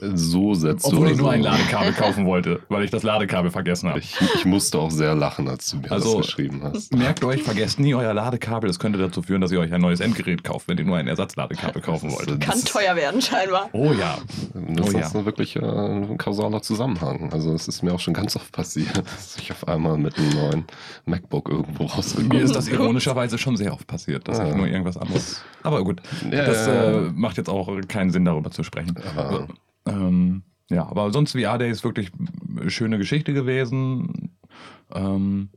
So 0.00 0.54
setzt 0.54 0.86
Obwohl 0.86 1.10
ich 1.10 1.16
nur 1.16 1.30
ein 1.30 1.42
Ladekabel 1.42 1.92
kaufen 1.92 2.26
wollte, 2.26 2.60
weil 2.68 2.84
ich 2.84 2.90
das 2.90 3.02
Ladekabel 3.02 3.50
vergessen 3.50 3.88
habe. 3.88 3.98
Ich, 3.98 4.16
ich, 4.34 4.44
musste 4.44 4.78
auch 4.78 4.90
sehr 4.90 5.14
lachen, 5.14 5.48
als 5.48 5.70
du 5.70 5.78
mir 5.78 5.90
also, 5.90 6.18
das 6.18 6.26
geschrieben 6.26 6.62
hast. 6.62 6.94
Merkt 6.96 7.24
euch, 7.24 7.42
vergesst 7.42 7.80
nie 7.80 7.94
euer 7.94 8.14
Ladekabel. 8.14 8.68
Das 8.68 8.78
könnte 8.78 8.98
dazu 8.98 9.22
führen, 9.22 9.40
dass 9.40 9.50
ihr 9.50 9.60
euch 9.60 9.72
ein 9.72 9.80
neues 9.80 10.00
Endgerät 10.00 10.44
kauft, 10.44 10.68
wenn 10.68 10.78
ihr 10.78 10.84
nur 10.84 10.96
ein 10.96 11.08
Ersatzladekabel 11.08 11.82
kaufen 11.82 12.12
wollt. 12.12 12.40
Kann 12.40 12.62
teuer 12.64 12.96
werden, 12.96 13.20
scheinbar. 13.20 13.68
Oh 13.72 13.92
ja. 13.92 14.18
Das 14.54 14.94
oh, 14.94 14.98
ist 14.98 15.14
ja. 15.14 15.24
wirklich 15.24 15.56
äh, 15.56 15.60
ein 15.60 16.18
kausaler 16.18 16.62
Zusammenhang. 16.62 17.32
Also 17.32 17.52
es 17.52 17.68
ist 17.68 17.82
mir 17.82 17.92
auch 17.92 18.00
schon 18.00 18.14
ganz 18.14 18.36
oft 18.36 18.52
passiert, 18.52 18.96
dass 18.96 19.36
ich 19.38 19.50
auf 19.52 19.66
einmal 19.66 19.96
mit 19.98 20.16
einem 20.18 20.30
neuen 20.30 20.64
MacBook 21.06 21.48
irgendwo 21.48 21.84
rausgekommen 21.84 22.28
bin. 22.28 22.38
Mir 22.38 22.44
ist 22.44 22.54
das 22.54 22.68
ironischerweise 22.68 23.38
schon 23.38 23.56
sehr 23.56 23.72
oft 23.72 23.86
passiert, 23.86 24.28
dass 24.28 24.38
ja. 24.38 24.48
ich 24.48 24.54
nur 24.54 24.66
irgendwas 24.66 24.96
anderes. 24.96 25.42
Aber 25.62 25.82
gut, 25.82 26.00
ja, 26.30 26.44
das 26.44 26.68
äh, 26.68 27.10
macht 27.14 27.38
jetzt 27.38 27.48
auch 27.48 27.68
keinen 27.88 28.10
Sinn, 28.10 28.24
darüber 28.24 28.50
zu 28.50 28.62
sprechen. 28.62 28.94
Aber 29.16 29.25
ähm, 29.86 30.42
ja, 30.70 30.86
aber 30.86 31.12
sonst 31.12 31.32
VR 31.32 31.58
Day 31.58 31.70
ist 31.70 31.84
wirklich 31.84 32.10
eine 32.58 32.70
schöne 32.70 32.98
Geschichte 32.98 33.32
gewesen. 33.32 34.36
Ähm, 34.92 35.50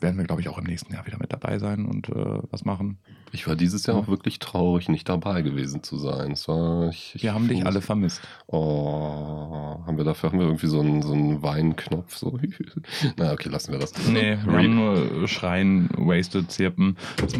werden 0.00 0.16
wir, 0.16 0.24
glaube 0.24 0.40
ich, 0.40 0.48
auch 0.48 0.58
im 0.58 0.64
nächsten 0.64 0.92
Jahr 0.92 1.06
wieder 1.06 1.18
mit 1.18 1.32
dabei 1.32 1.58
sein 1.58 1.86
und 1.86 2.08
äh, 2.08 2.38
was 2.50 2.64
machen. 2.64 2.98
Ich 3.32 3.48
war 3.48 3.56
dieses 3.56 3.84
Jahr 3.86 3.96
ja. 3.96 4.02
auch 4.02 4.08
wirklich 4.08 4.38
traurig, 4.38 4.88
nicht 4.88 5.08
dabei 5.08 5.42
gewesen 5.42 5.82
zu 5.82 5.98
sein. 5.98 6.32
Es 6.32 6.46
war, 6.46 6.90
ich, 6.90 7.16
ich 7.16 7.24
wir 7.24 7.34
haben 7.34 7.48
dich 7.48 7.66
alle 7.66 7.80
vermisst. 7.80 8.20
Oh, 8.46 9.80
haben 9.86 9.96
wir 9.96 10.04
dafür 10.04 10.30
haben 10.30 10.38
wir 10.38 10.46
irgendwie 10.46 10.68
so 10.68 10.80
einen, 10.80 11.02
so 11.02 11.12
einen 11.12 11.42
Weinknopf? 11.42 12.16
So. 12.16 12.38
Na, 13.16 13.32
okay, 13.32 13.48
lassen 13.48 13.72
wir 13.72 13.80
das. 13.80 13.92
Nee, 14.06 14.38
wir 14.44 14.52
haben 14.52 14.74
nur 14.74 15.26
Schreien, 15.26 15.90
Wasted, 15.96 16.50
Zirpen. 16.50 16.96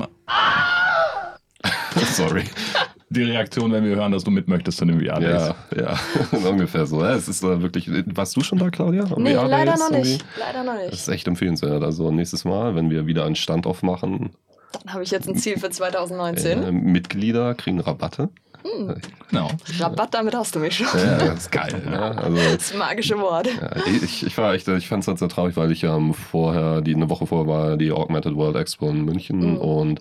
Sorry 2.13 2.45
die 3.11 3.23
Reaktion, 3.23 3.73
wenn 3.73 3.85
wir 3.85 3.97
hören, 3.97 4.13
dass 4.13 4.25
du 4.25 4.31
mit 4.31 4.49
möchtest 4.49 4.79
zu 4.79 4.85
dem 4.85 5.01
VR 5.01 5.21
Days. 5.21 5.55
Ja, 5.77 5.99
ja, 6.33 6.49
ungefähr 6.49 6.87
so. 6.87 7.03
Es 7.03 7.29
ist 7.29 7.43
äh, 7.43 7.63
wirklich. 7.63 7.91
Warst 8.15 8.37
du 8.37 8.43
schon 8.43 8.59
da, 8.59 8.71
Claudia? 8.71 9.05
Nee, 9.17 9.35
leider 9.35 9.77
noch 9.77 9.91
nicht. 9.91 10.25
Leider 10.39 10.65
noch 10.65 10.75
nicht. 10.75 10.93
Das 10.93 11.01
ist 11.01 11.09
echt 11.09 11.27
empfehlenswert. 11.27 11.83
Also 11.83 12.11
nächstes 12.11 12.45
Mal, 12.45 12.75
wenn 12.75 12.91
wir 12.91 13.07
wieder 13.07 13.25
einen 13.25 13.37
Stand 13.37 13.67
aufmachen. 13.67 14.31
Dann 14.73 14.93
habe 14.93 15.03
ich 15.03 15.11
jetzt 15.11 15.29
ein 15.29 15.37
Ziel 15.37 15.59
für 15.59 15.71
2019. 15.71 16.63
Äh, 16.63 16.73
Mitglieder 16.73 17.55
kriegen 17.55 17.81
Rabatte. 17.81 18.29
Hm. 18.63 18.97
Genau. 19.31 19.49
Rabatt, 19.79 20.13
damit 20.15 20.35
hast 20.35 20.55
du 20.55 20.59
mich 20.59 20.77
schon. 20.77 20.87
Ja, 20.99 21.19
das 21.19 21.39
ist 21.39 21.53
geil. 21.53 21.83
Ne? 21.85 22.19
Also, 22.19 22.37
das 22.37 22.75
magische 22.75 23.19
Wort. 23.19 23.47
Ja, 23.47 23.71
ich, 24.03 24.27
ich, 24.27 24.37
war 24.37 24.53
echt, 24.53 24.69
ich 24.69 24.89
fand 24.89 25.05
es 25.05 25.09
halt 25.09 25.19
sehr 25.19 25.29
traurig, 25.29 25.57
weil 25.57 25.71
ich 25.71 25.85
ähm, 25.85 26.13
vorher, 26.13 26.81
die, 26.81 26.95
eine 26.95 27.09
Woche 27.09 27.27
vorher 27.27 27.47
war 27.47 27.77
die 27.77 27.93
Augmented 27.93 28.35
World 28.35 28.57
Expo 28.57 28.91
in 28.91 29.05
München 29.05 29.53
mhm. 29.53 29.57
und 29.59 30.01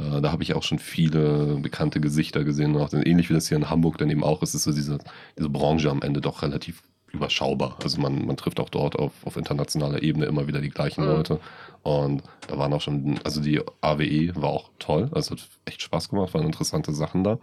Äh, 0.00 0.20
da 0.20 0.32
habe 0.32 0.42
ich 0.42 0.54
auch 0.54 0.62
schon 0.62 0.78
viele 0.78 1.58
bekannte 1.60 2.00
Gesichter 2.00 2.44
gesehen. 2.44 2.76
Auch 2.76 2.92
ähnlich 2.92 3.28
wie 3.30 3.34
das 3.34 3.48
hier 3.48 3.56
in 3.56 3.70
Hamburg 3.70 3.98
dann 3.98 4.10
eben 4.10 4.24
auch 4.24 4.42
ist, 4.42 4.54
ist 4.54 4.64
so 4.64 4.72
diese, 4.72 4.98
diese 5.36 5.48
Branche 5.48 5.90
am 5.90 6.02
Ende 6.02 6.20
doch 6.20 6.42
relativ 6.42 6.82
überschaubar. 7.12 7.76
Also 7.82 8.00
man, 8.00 8.26
man 8.26 8.36
trifft 8.36 8.60
auch 8.60 8.68
dort 8.68 8.96
auf, 8.96 9.12
auf 9.24 9.36
internationaler 9.36 10.02
Ebene 10.02 10.26
immer 10.26 10.46
wieder 10.46 10.60
die 10.60 10.70
gleichen 10.70 11.04
mhm. 11.04 11.10
Leute. 11.10 11.40
Und 11.82 12.22
da 12.46 12.58
waren 12.58 12.72
auch 12.72 12.80
schon, 12.80 13.18
also 13.24 13.40
die 13.40 13.60
AWE 13.80 14.32
war 14.36 14.50
auch 14.50 14.70
toll. 14.78 15.10
Also 15.12 15.32
hat 15.32 15.48
echt 15.64 15.82
Spaß 15.82 16.10
gemacht, 16.10 16.34
waren 16.34 16.46
interessante 16.46 16.92
Sachen 16.92 17.24
da. 17.24 17.38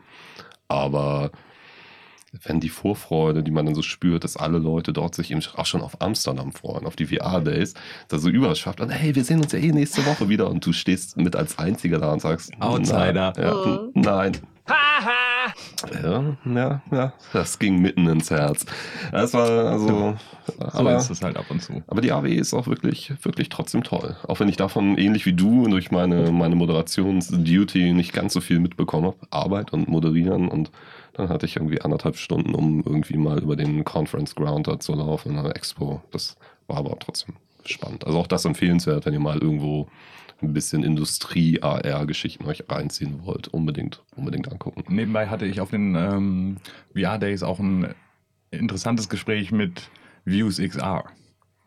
Aber 0.67 1.31
wenn 2.43 2.59
die 2.59 2.69
Vorfreude, 2.69 3.43
die 3.43 3.51
man 3.51 3.65
dann 3.65 3.75
so 3.75 3.81
spürt, 3.81 4.23
dass 4.23 4.37
alle 4.37 4.57
Leute 4.57 4.93
dort 4.93 5.15
sich 5.15 5.31
eben 5.31 5.41
auch 5.55 5.65
schon 5.65 5.81
auf 5.81 6.01
Amsterdam 6.01 6.51
freuen, 6.51 6.85
auf 6.85 6.95
die 6.95 7.05
VR-Days, 7.05 7.73
da 8.09 8.19
so 8.19 8.29
überschafft 8.29 8.81
und 8.81 8.89
hey, 8.89 9.15
wir 9.15 9.23
sehen 9.23 9.41
uns 9.41 9.51
ja 9.51 9.59
eh 9.59 9.71
nächste 9.71 10.05
Woche 10.05 10.29
wieder 10.29 10.49
und 10.49 10.65
du 10.65 10.73
stehst 10.73 11.17
mit 11.17 11.35
als 11.35 11.57
Einziger 11.57 11.99
da 11.99 12.11
und 12.11 12.21
sagst, 12.21 12.51
Outsider. 12.59 13.33
Na, 13.35 13.41
ja, 13.41 13.53
mhm. 13.53 13.91
Nein. 13.93 14.37
Ja, 16.03 16.37
ja, 16.45 16.81
ja, 16.91 17.13
das 17.33 17.59
ging 17.59 17.79
mitten 17.79 18.07
ins 18.07 18.29
Herz. 18.29 18.65
Das 19.11 19.33
war 19.33 19.49
also. 19.49 19.87
Ja, 20.59 20.71
so 20.71 20.77
aber, 20.77 20.97
ist 20.97 21.09
es 21.09 21.21
halt 21.21 21.37
ab 21.37 21.45
und 21.49 21.61
zu. 21.61 21.83
Aber 21.87 22.01
die 22.01 22.11
AW 22.11 22.33
ist 22.33 22.53
auch 22.53 22.67
wirklich, 22.67 23.13
wirklich 23.23 23.49
trotzdem 23.49 23.83
toll. 23.83 24.15
Auch 24.27 24.39
wenn 24.39 24.49
ich 24.49 24.57
davon 24.57 24.97
ähnlich 24.97 25.25
wie 25.25 25.33
du 25.33 25.67
durch 25.67 25.91
meine, 25.91 26.31
meine 26.31 26.55
Moderationsduty 26.55 27.93
nicht 27.93 28.13
ganz 28.13 28.33
so 28.33 28.41
viel 28.41 28.59
mitbekommen 28.59 29.07
habe. 29.07 29.17
Arbeit 29.29 29.73
und 29.73 29.87
Moderieren 29.87 30.47
und 30.47 30.71
dann 31.13 31.29
hatte 31.29 31.45
ich 31.45 31.55
irgendwie 31.55 31.81
anderthalb 31.81 32.17
Stunden, 32.17 32.53
um 32.53 32.83
irgendwie 32.85 33.17
mal 33.17 33.39
über 33.39 33.55
den 33.55 33.83
Conference 33.83 34.35
Ground 34.35 34.67
da 34.67 34.79
zu 34.79 34.93
laufen 34.93 35.31
in 35.31 35.39
einer 35.39 35.55
Expo. 35.55 36.01
Das 36.11 36.37
war 36.67 36.77
aber 36.77 36.97
trotzdem 36.99 37.35
spannend. 37.65 38.05
Also 38.05 38.19
auch 38.19 38.27
das 38.27 38.45
empfehlenswert, 38.45 39.05
wenn 39.05 39.13
ihr 39.13 39.19
mal 39.19 39.37
irgendwo 39.37 39.87
ein 40.41 40.53
bisschen 40.53 40.83
Industrie-AR-Geschichten 40.83 42.45
euch 42.45 42.63
reinziehen 42.69 43.25
wollt. 43.25 43.47
Unbedingt, 43.47 44.03
unbedingt 44.15 44.51
angucken. 44.51 44.83
Nebenbei 44.87 45.27
hatte 45.27 45.45
ich 45.45 45.59
auf 45.61 45.71
den 45.71 45.95
ähm, 45.95 46.57
VR-Days 46.95 47.43
auch 47.43 47.59
ein 47.59 47.93
interessantes 48.51 49.09
Gespräch 49.09 49.51
mit 49.51 49.89
Views 50.25 50.57
XR. 50.57 51.05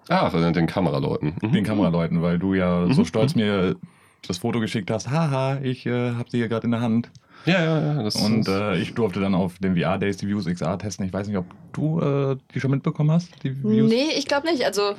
Ah, 0.09 0.31
von 0.31 0.53
den 0.53 0.67
Kameraleuten. 0.67 1.35
Mhm. 1.41 1.53
Den 1.53 1.65
Kameraleuten, 1.65 2.23
weil 2.23 2.39
du 2.39 2.55
ja 2.55 2.87
mhm. 2.87 2.95
so 2.95 3.05
stolz 3.05 3.35
mir 3.35 3.77
das 4.27 4.39
Foto 4.39 4.61
geschickt 4.61 4.91
hast. 4.91 5.11
Haha, 5.11 5.61
ich 5.63 5.87
äh, 5.87 6.13
habe 6.13 6.31
sie 6.31 6.39
hier 6.39 6.49
gerade 6.49 6.65
in 6.65 6.73
der 6.73 6.81
Hand. 6.81 7.11
Ja, 7.47 7.65
ja, 7.65 7.81
ja. 7.81 8.03
Das 8.03 8.17
und 8.17 8.49
äh, 8.49 8.77
ich 8.77 8.95
durfte 8.95 9.21
dann 9.21 9.35
auf 9.35 9.59
den 9.59 9.77
VR-Days 9.77 10.19
die 10.19 10.29
Views 10.29 10.47
XR 10.47 10.79
testen. 10.79 11.07
Ich 11.07 11.13
weiß 11.13 11.27
nicht, 11.27 11.39
ob 11.39 11.47
du 11.73 12.01
äh, 12.01 12.37
die 12.55 12.61
schon 12.61 12.71
mitbekommen 12.71 13.11
hast, 13.11 13.31
die 13.43 13.63
Views? 13.63 13.91
Nee, 13.91 14.11
ich 14.17 14.27
glaube 14.27 14.51
nicht. 14.51 14.65
Also 14.65 14.95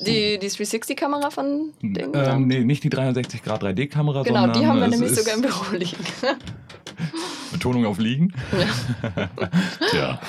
die, 0.00 0.38
die 0.38 0.48
360-Kamera 0.48 1.30
von 1.30 1.72
den? 1.80 2.12
Ähm, 2.14 2.46
nee, 2.46 2.64
nicht 2.64 2.84
die 2.84 2.90
360 2.90 3.42
Grad 3.42 3.62
3D-Kamera, 3.62 4.22
genau, 4.22 4.40
sondern... 4.40 4.52
Genau, 4.52 4.60
die 4.60 4.66
haben 4.66 4.80
wir 4.80 4.88
nämlich 4.88 5.14
sogar 5.14 5.34
im 5.34 5.42
Büro 5.42 5.76
liegen. 5.76 6.04
Betonung 7.52 7.86
auf 7.86 7.98
liegen? 7.98 8.32
Ja. 9.14 9.28
ja. 9.92 10.20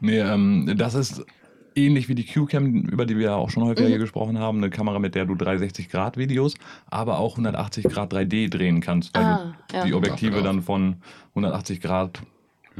Nee, 0.00 0.18
ähm, 0.18 0.74
das 0.76 0.94
ist 0.94 1.24
ähnlich 1.74 2.08
wie 2.08 2.14
die 2.14 2.26
Q-Cam, 2.26 2.84
über 2.84 3.06
die 3.06 3.16
wir 3.16 3.26
ja 3.26 3.34
auch 3.36 3.50
schon 3.50 3.64
häufiger 3.64 3.86
mhm. 3.86 3.92
hier 3.92 3.98
gesprochen 3.98 4.38
haben, 4.38 4.58
eine 4.58 4.70
Kamera, 4.70 4.98
mit 4.98 5.14
der 5.14 5.24
du 5.24 5.34
360 5.34 5.88
Grad 5.88 6.16
Videos, 6.16 6.54
aber 6.86 7.18
auch 7.18 7.32
180 7.32 7.84
Grad 7.84 8.12
3D 8.12 8.50
drehen 8.50 8.80
kannst, 8.80 9.14
weil 9.14 9.24
ah, 9.24 9.54
du 9.68 9.76
ja. 9.76 9.84
die 9.84 9.94
Objektive 9.94 10.42
dann 10.42 10.62
von 10.62 10.96
180 11.30 11.80
Grad 11.80 12.20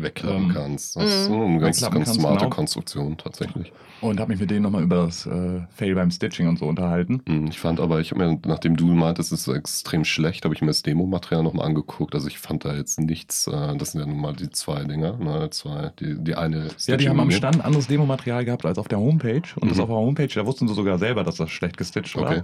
wegklappen 0.03 0.45
ähm, 0.45 0.55
kannst. 0.55 0.97
Das 0.97 1.05
ist 1.05 1.27
so 1.27 1.45
eine 1.45 1.59
ganz, 1.59 1.81
ganz 1.81 2.15
smarte 2.15 2.45
genau. 2.45 2.51
Konstruktion 2.51 3.17
tatsächlich. 3.17 3.73
Und 4.01 4.21
habe 4.21 4.31
mich 4.31 4.41
mit 4.41 4.51
denen 4.51 4.63
nochmal 4.63 4.83
über 4.85 5.07
das 5.07 5.27
äh, 5.27 5.61
Fail 5.71 5.95
beim 5.95 6.11
Stitching 6.11 6.49
und 6.49 6.59
so 6.59 6.67
unterhalten. 6.67 7.23
Hm, 7.27 7.49
ich 7.49 7.59
fand 7.59 7.81
aber, 7.81 8.01
ich 8.01 8.13
habe 8.13 8.27
mir, 8.27 8.41
nachdem 8.47 8.77
du 8.77 8.87
meintest, 8.87 9.33
es 9.33 9.47
ist 9.47 9.55
extrem 9.55 10.05
schlecht, 10.05 10.45
habe 10.45 10.55
ich 10.55 10.61
mir 10.61 10.69
das 10.69 10.83
Demo-Material 10.83 11.43
nochmal 11.43 11.67
angeguckt. 11.67 12.15
Also 12.15 12.29
ich 12.29 12.39
fand 12.39 12.65
da 12.65 12.75
jetzt 12.75 13.01
nichts, 13.01 13.47
äh, 13.49 13.77
das 13.77 13.93
sind 13.93 14.01
ja 14.01 14.07
nun 14.07 14.21
mal 14.21 14.35
die 14.35 14.51
zwei 14.51 14.85
Dinger, 14.85 15.17
ne, 15.19 15.51
zwei, 15.51 15.93
die, 15.99 16.17
die 16.19 16.35
eine 16.37 16.69
Ja, 16.87 16.97
die 16.97 17.09
haben 17.09 17.21
am 17.21 17.31
Stand 17.31 17.65
anderes 17.65 17.89
Demo-Material 17.89 18.45
gehabt 18.45 18.65
als 18.65 18.79
auf 18.79 18.89
der 18.89 18.99
Homepage. 18.99 19.43
Und 19.57 19.65
mhm. 19.65 19.69
das 19.69 19.81
auf 19.81 19.89
der 19.89 19.97
Homepage, 19.97 20.29
da 20.33 20.47
wussten 20.47 20.69
sie 20.69 20.75
sogar 20.75 20.99
selber, 20.99 21.25
dass 21.25 21.37
das 21.37 21.51
schlecht 21.51 21.77
gestitcht 21.77 22.17
war. 22.17 22.31
Okay. 22.31 22.43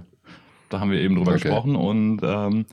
Da 0.69 0.79
haben 0.79 0.91
wir 0.91 0.99
eben 0.99 1.15
drüber 1.15 1.31
okay. 1.31 1.41
gesprochen 1.41 1.75
und 1.75 2.21
ähm, 2.23 2.65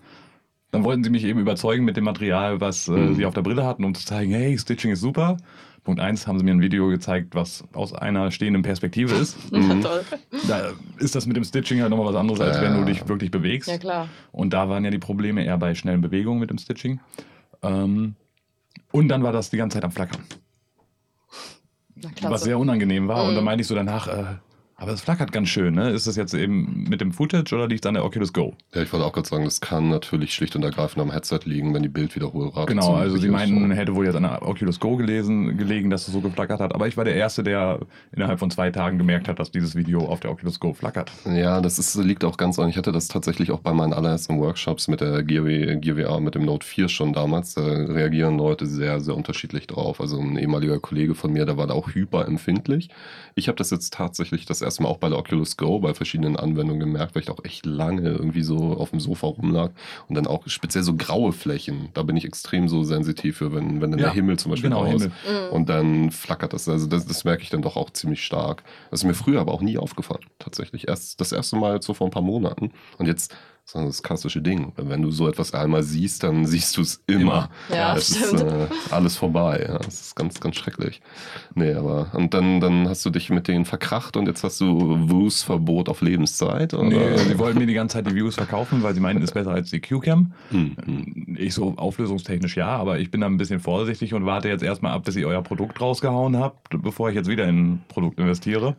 dann 0.73 0.85
wollten 0.85 1.05
sie 1.05 1.11
mich 1.11 1.25
eben 1.25 1.39
überzeugen 1.39 1.85
mit 1.85 1.97
dem 1.97 2.05
Material, 2.05 2.61
was 2.61 2.89
äh, 2.89 2.93
mhm. 2.93 3.15
sie 3.15 3.27
auf 3.27 3.35
der 3.35 3.43
Brille 3.43 3.65
hatten, 3.65 3.85
um 3.85 3.95
zu 3.95 4.05
zeigen, 4.05 4.33
hey, 4.33 4.59
Stitching 4.59 4.91
ist 4.91 5.01
super. 5.01 5.37
Punkt 5.85 6.01
eins 6.01 6.27
haben 6.27 6.39
sie 6.39 6.45
mir 6.45 6.53
ein 6.53 6.61
Video 6.61 6.89
gezeigt, 6.89 7.35
was 7.35 7.65
aus 7.73 7.93
einer 7.93 8.31
stehenden 8.31 8.63
Perspektive 8.63 9.15
ist. 9.15 9.37
Mhm. 9.53 9.85
Da 10.49 10.73
ist 10.99 11.15
das 11.15 11.27
mit 11.27 11.37
dem 11.37 11.45
Stitching 11.45 11.83
halt 11.83 11.91
nochmal 11.91 12.07
was 12.07 12.17
anderes, 12.17 12.41
als 12.41 12.57
ja. 12.57 12.63
wenn 12.63 12.79
du 12.79 12.85
dich 12.85 13.07
wirklich 13.07 13.31
bewegst. 13.31 13.69
Ja, 13.69 13.77
klar. 13.77 14.09
Und 14.33 14.55
da 14.55 14.69
waren 14.69 14.83
ja 14.85 14.91
die 14.91 14.99
Probleme 14.99 15.45
eher 15.45 15.59
bei 15.59 15.75
schnellen 15.75 16.01
Bewegungen 16.01 16.41
mit 16.41 16.49
dem 16.49 16.59
Stitching. 16.59 17.01
Ähm, 17.63 18.15
und 18.93 19.09
dann 19.09 19.23
war 19.23 19.33
das 19.33 19.51
die 19.51 19.59
ganze 19.59 19.77
Zeit 19.77 19.85
am 19.85 19.93
Flackern. 19.93 20.23
Was 22.23 22.43
sehr 22.43 22.59
unangenehm 22.59 23.09
war. 23.09 23.23
Mhm. 23.23 23.29
Und 23.29 23.35
dann 23.35 23.45
meinte 23.45 23.61
ich 23.61 23.69
so 23.69 23.75
danach, 23.75 24.09
äh, 24.09 24.25
aber 24.83 24.95
es 24.95 25.01
flackert 25.01 25.31
ganz 25.31 25.49
schön, 25.49 25.75
ne? 25.75 25.91
Ist 25.91 26.09
das 26.09 26.17
jetzt 26.17 26.35
eben 26.35 26.87
mit 26.89 27.01
dem 27.01 27.13
Footage 27.13 27.55
oder 27.55 27.69
liegt 27.69 27.85
es 27.85 27.89
an 27.89 27.95
der 27.95 28.05
Oculus 28.05 28.33
Go? 28.33 28.55
Ja, 28.75 28.83
ich 28.83 28.93
wollte 28.93 29.07
auch 29.07 29.13
gerade 29.13 29.29
sagen, 29.29 29.45
das 29.45 29.61
kann 29.61 29.89
natürlich 29.89 30.35
schlicht 30.35 30.57
und 30.57 30.65
ergreifend 30.65 31.01
am 31.01 31.13
Headset 31.13 31.39
liegen, 31.45 31.73
wenn 31.73 31.85
die 31.85 31.89
Bildwiederholrate 31.89 32.67
Genau, 32.67 32.95
also 32.95 33.17
sie 33.17 33.29
meinen, 33.29 33.71
hätte 33.71 33.95
wohl 33.95 34.07
jetzt 34.07 34.17
an 34.17 34.25
der 34.25 34.43
Oculus 34.43 34.81
Go 34.81 34.97
gelesen, 34.97 35.57
gelegen, 35.57 35.89
dass 35.89 36.09
es 36.09 36.13
so 36.13 36.21
geflackert 36.21 36.59
hat. 36.59 36.75
Aber 36.75 36.89
ich 36.89 36.97
war 36.97 37.05
der 37.05 37.15
Erste, 37.15 37.45
der 37.45 37.79
innerhalb 38.11 38.41
von 38.41 38.51
zwei 38.51 38.73
Tagen 38.73 38.99
gemerkt 38.99 39.29
hat, 39.29 39.39
dass 39.39 39.53
dieses 39.53 39.77
Video 39.77 40.01
auf 40.01 40.19
der 40.19 40.33
Oculus 40.33 40.59
Go 40.59 40.75
flackert. 40.75 41.13
Ja, 41.27 41.61
das 41.61 41.79
ist, 41.79 41.95
liegt 41.95 42.25
auch 42.25 42.37
ganz 42.37 42.59
an. 42.59 42.69
Ich 42.69 42.77
hatte 42.77 42.91
das 42.91 43.07
tatsächlich 43.07 43.53
auch 43.53 43.61
bei 43.61 43.73
meinen 43.73 43.93
allerersten 43.93 44.41
Workshops 44.41 44.89
mit 44.89 45.01
der 45.01 45.23
Gear 45.23 45.45
VR, 45.45 46.19
mit 46.19 46.35
dem 46.35 46.45
Note 46.45 46.67
4 46.67 46.89
schon 46.89 47.13
damals. 47.13 47.55
Da 47.55 47.63
reagieren 47.63 48.37
Leute 48.37 48.67
sehr, 48.67 48.99
sehr 48.99 49.17
unterschiedlich 49.17 49.69
drauf. 49.69 50.01
Also 50.01 50.19
ein 50.19 50.37
ehemaliger 50.37 50.81
Kollege 50.81 51.15
von 51.15 51.33
mir, 51.33 51.47
der 51.47 51.57
war 51.57 51.69
da 51.69 51.75
auch 51.75 51.95
hyperempfindlich. 51.95 52.91
Ich 53.37 53.47
habe 53.47 53.57
das 53.57 53.71
jetzt 53.71 53.93
tatsächlich 53.93 54.45
das 54.45 54.61
erste 54.61 54.72
Mal 54.81 54.89
auch 54.89 54.99
bei 54.99 55.09
der 55.09 55.19
Oculus 55.19 55.57
Go 55.57 55.79
bei 55.81 55.95
verschiedenen 55.95 56.37
Anwendungen 56.37 56.81
gemerkt, 56.81 57.15
weil 57.15 57.23
ich 57.23 57.31
auch 57.31 57.45
echt 57.45 57.67
lange 57.67 58.09
irgendwie 58.09 58.43
so 58.43 58.75
auf 58.75 58.91
dem 58.91 59.01
Sofa 59.01 59.27
rumlag 59.27 59.71
und 60.09 60.15
dann 60.15 60.27
auch 60.27 60.43
speziell 60.47 60.85
so 60.85 60.95
graue 60.97 61.33
Flächen. 61.33 61.89
Da 61.95 62.03
bin 62.03 62.17
ich 62.17 62.25
extrem 62.25 62.69
so 62.69 62.85
sensitiv 62.85 63.39
für, 63.39 63.53
wenn, 63.55 63.81
wenn 63.81 63.91
dann 63.91 64.01
ja, 64.01 64.07
der 64.07 64.15
Himmel 64.15 64.39
zum 64.39 64.51
Beispiel 64.51 64.71
genau, 64.71 64.85
raus 64.85 65.07
mhm. 65.07 65.53
und 65.53 65.69
dann 65.69 66.11
flackert 66.11 66.53
das. 66.53 66.69
Also 66.69 66.87
das, 66.87 67.07
das 67.07 67.25
merke 67.25 67.43
ich 67.43 67.51
dann 67.51 67.63
doch 67.63 67.77
auch 67.77 67.91
ziemlich 67.91 68.25
stark. 68.25 68.63
Das 68.91 69.01
ist 69.01 69.05
mir 69.05 69.15
früher 69.15 69.41
aber 69.41 69.53
auch 69.53 69.63
nie 69.63 69.79
aufgefallen, 69.79 70.25
tatsächlich. 70.39 70.89
Erst 70.89 71.21
das 71.21 71.33
erste 71.33 71.57
Mal 71.57 71.83
so 71.83 71.95
vor 71.95 72.07
ein 72.07 72.11
paar 72.11 72.23
Monaten. 72.23 72.73
Und 72.99 73.07
jetzt 73.07 73.35
sondern 73.65 73.91
das 73.91 74.03
klassische 74.03 74.43
Ding. 74.43 74.73
Wenn 74.77 75.03
du 75.03 75.11
so 75.11 75.29
etwas 75.29 75.55
einmal 75.55 75.83
siehst, 75.83 76.23
dann 76.23 76.45
siehst 76.53 76.77
du 76.77 76.83
es 76.83 77.03
immer. 77.07 77.51
Ja, 77.71 77.97
es 77.97 78.17
stimmt. 78.17 78.35
ist 78.35 78.43
äh, 78.43 78.67
alles 78.91 79.17
vorbei. 79.17 79.65
Ja. 79.69 79.79
Das 79.79 80.01
ist 80.01 80.17
ganz, 80.17 80.41
ganz 80.41 80.57
schrecklich. 80.57 81.01
Nee, 81.55 81.73
aber 81.73 82.11
und 82.15 82.35
dann, 82.35 82.61
dann 82.61 82.89
hast 82.89 83.05
du 83.07 83.11
dich 83.11 83.31
mit 83.31 83.49
denen 83.49 83.65
verkracht 83.65 84.17
und 84.17 84.27
jetzt 84.27 84.45
hast 84.45 84.61
du 84.61 85.09
Views-Verbot 85.09 85.89
auf 85.89 86.03
Lebenszeit? 86.03 86.75
Oder? 86.75 86.85
Nee, 86.85 87.17
sie 87.17 87.39
wollten 87.39 87.59
mir 87.59 87.67
die 87.67 87.75
ganze 87.75 87.95
Zeit 87.95 88.07
die 88.07 88.15
Views 88.15 88.35
verkaufen, 88.35 88.83
weil 88.83 88.95
sie 88.95 89.01
meinten, 89.01 89.23
es 89.23 89.31
ist 89.31 89.35
besser 89.35 89.53
als 89.53 89.71
die 89.71 89.81
Q-Cam. 89.81 90.33
Hm, 90.51 91.37
Ich 91.39 91.55
so 91.55 91.75
auflösungstechnisch 91.77 92.57
ja, 92.57 92.69
aber 92.69 92.99
ich 92.99 93.11
bin 93.11 93.21
da 93.21 93.27
ein 93.27 93.37
bisschen 93.37 93.61
vorsichtig 93.61 94.15
und 94.15 94.27
warte 94.27 94.49
jetzt 94.49 94.63
erstmal 94.63 94.93
ab, 94.93 95.05
bis 95.05 95.17
ihr 95.17 95.27
euer 95.29 95.43
Produkt 95.43 95.81
rausgehauen 95.81 96.37
habt, 96.37 96.83
bevor 96.83 97.09
ich 97.11 97.15
jetzt 97.15 97.29
wieder 97.29 97.47
in 97.49 97.73
ein 97.73 97.83
Produkt 97.89 98.19
investiere. 98.19 98.77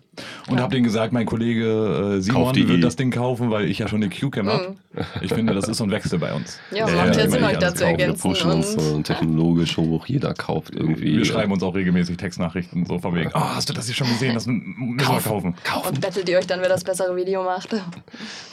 Und 0.50 0.58
ja. 0.58 0.64
habe 0.64 0.74
denen 0.74 0.84
gesagt, 0.84 1.14
mein 1.14 1.26
Kollege 1.26 2.18
äh, 2.18 2.22
Simon 2.22 2.56
wird 2.56 2.84
das 2.84 2.96
Ding 2.96 3.12
kaufen, 3.12 3.50
weil 3.50 3.66
ich 3.66 3.80
ja 3.80 3.88
schon 3.88 4.04
eine 4.04 4.14
Q-Cam 4.14 4.46
mhm. 4.46 4.50
habe. 4.50 4.73
Ich 5.22 5.34
finde, 5.34 5.54
das 5.54 5.68
ist 5.68 5.78
so 5.78 5.84
ein 5.84 5.92
Wechsel 5.92 6.20
bei 6.20 6.34
uns. 6.34 6.60
Ja, 6.72 6.88
macht 6.88 7.16
ja 7.16 7.30
Sinn, 7.30 7.44
euch 7.44 7.58
dazu 7.58 7.84
ergänzen. 7.84 8.24
Wir 8.24 8.32
pushen 8.32 8.52
uns 8.52 8.74
so 8.74 9.02
technologisch 9.02 9.78
hoch, 9.78 10.06
jeder 10.06 10.34
kauft 10.34 10.76
irgendwie. 10.76 11.18
Wir 11.18 11.26
schreiben 11.26 11.52
uns 11.52 11.64
auch 11.64 11.76
regelmäßig 11.76 12.18
Textnachrichten, 12.18 12.86
so 12.86 13.00
von 13.00 13.16
wegen, 13.16 13.32
oh, 13.34 13.40
hast 13.40 13.70
du 13.70 13.74
das 13.74 13.86
hier 13.86 13.96
schon 13.96 14.08
gesehen? 14.08 14.34
Das 14.34 14.46
müssen 14.46 14.98
wir 14.98 15.06
kaufen. 15.06 15.56
kaufen. 15.64 15.90
Und 15.90 16.02
bettelt 16.02 16.30
ihr 16.30 16.38
euch 16.38 16.48
dann, 16.48 16.62
wer 16.62 16.70
das 16.70 16.84
bessere 16.84 17.16
Video 17.16 17.44
macht? 17.44 17.76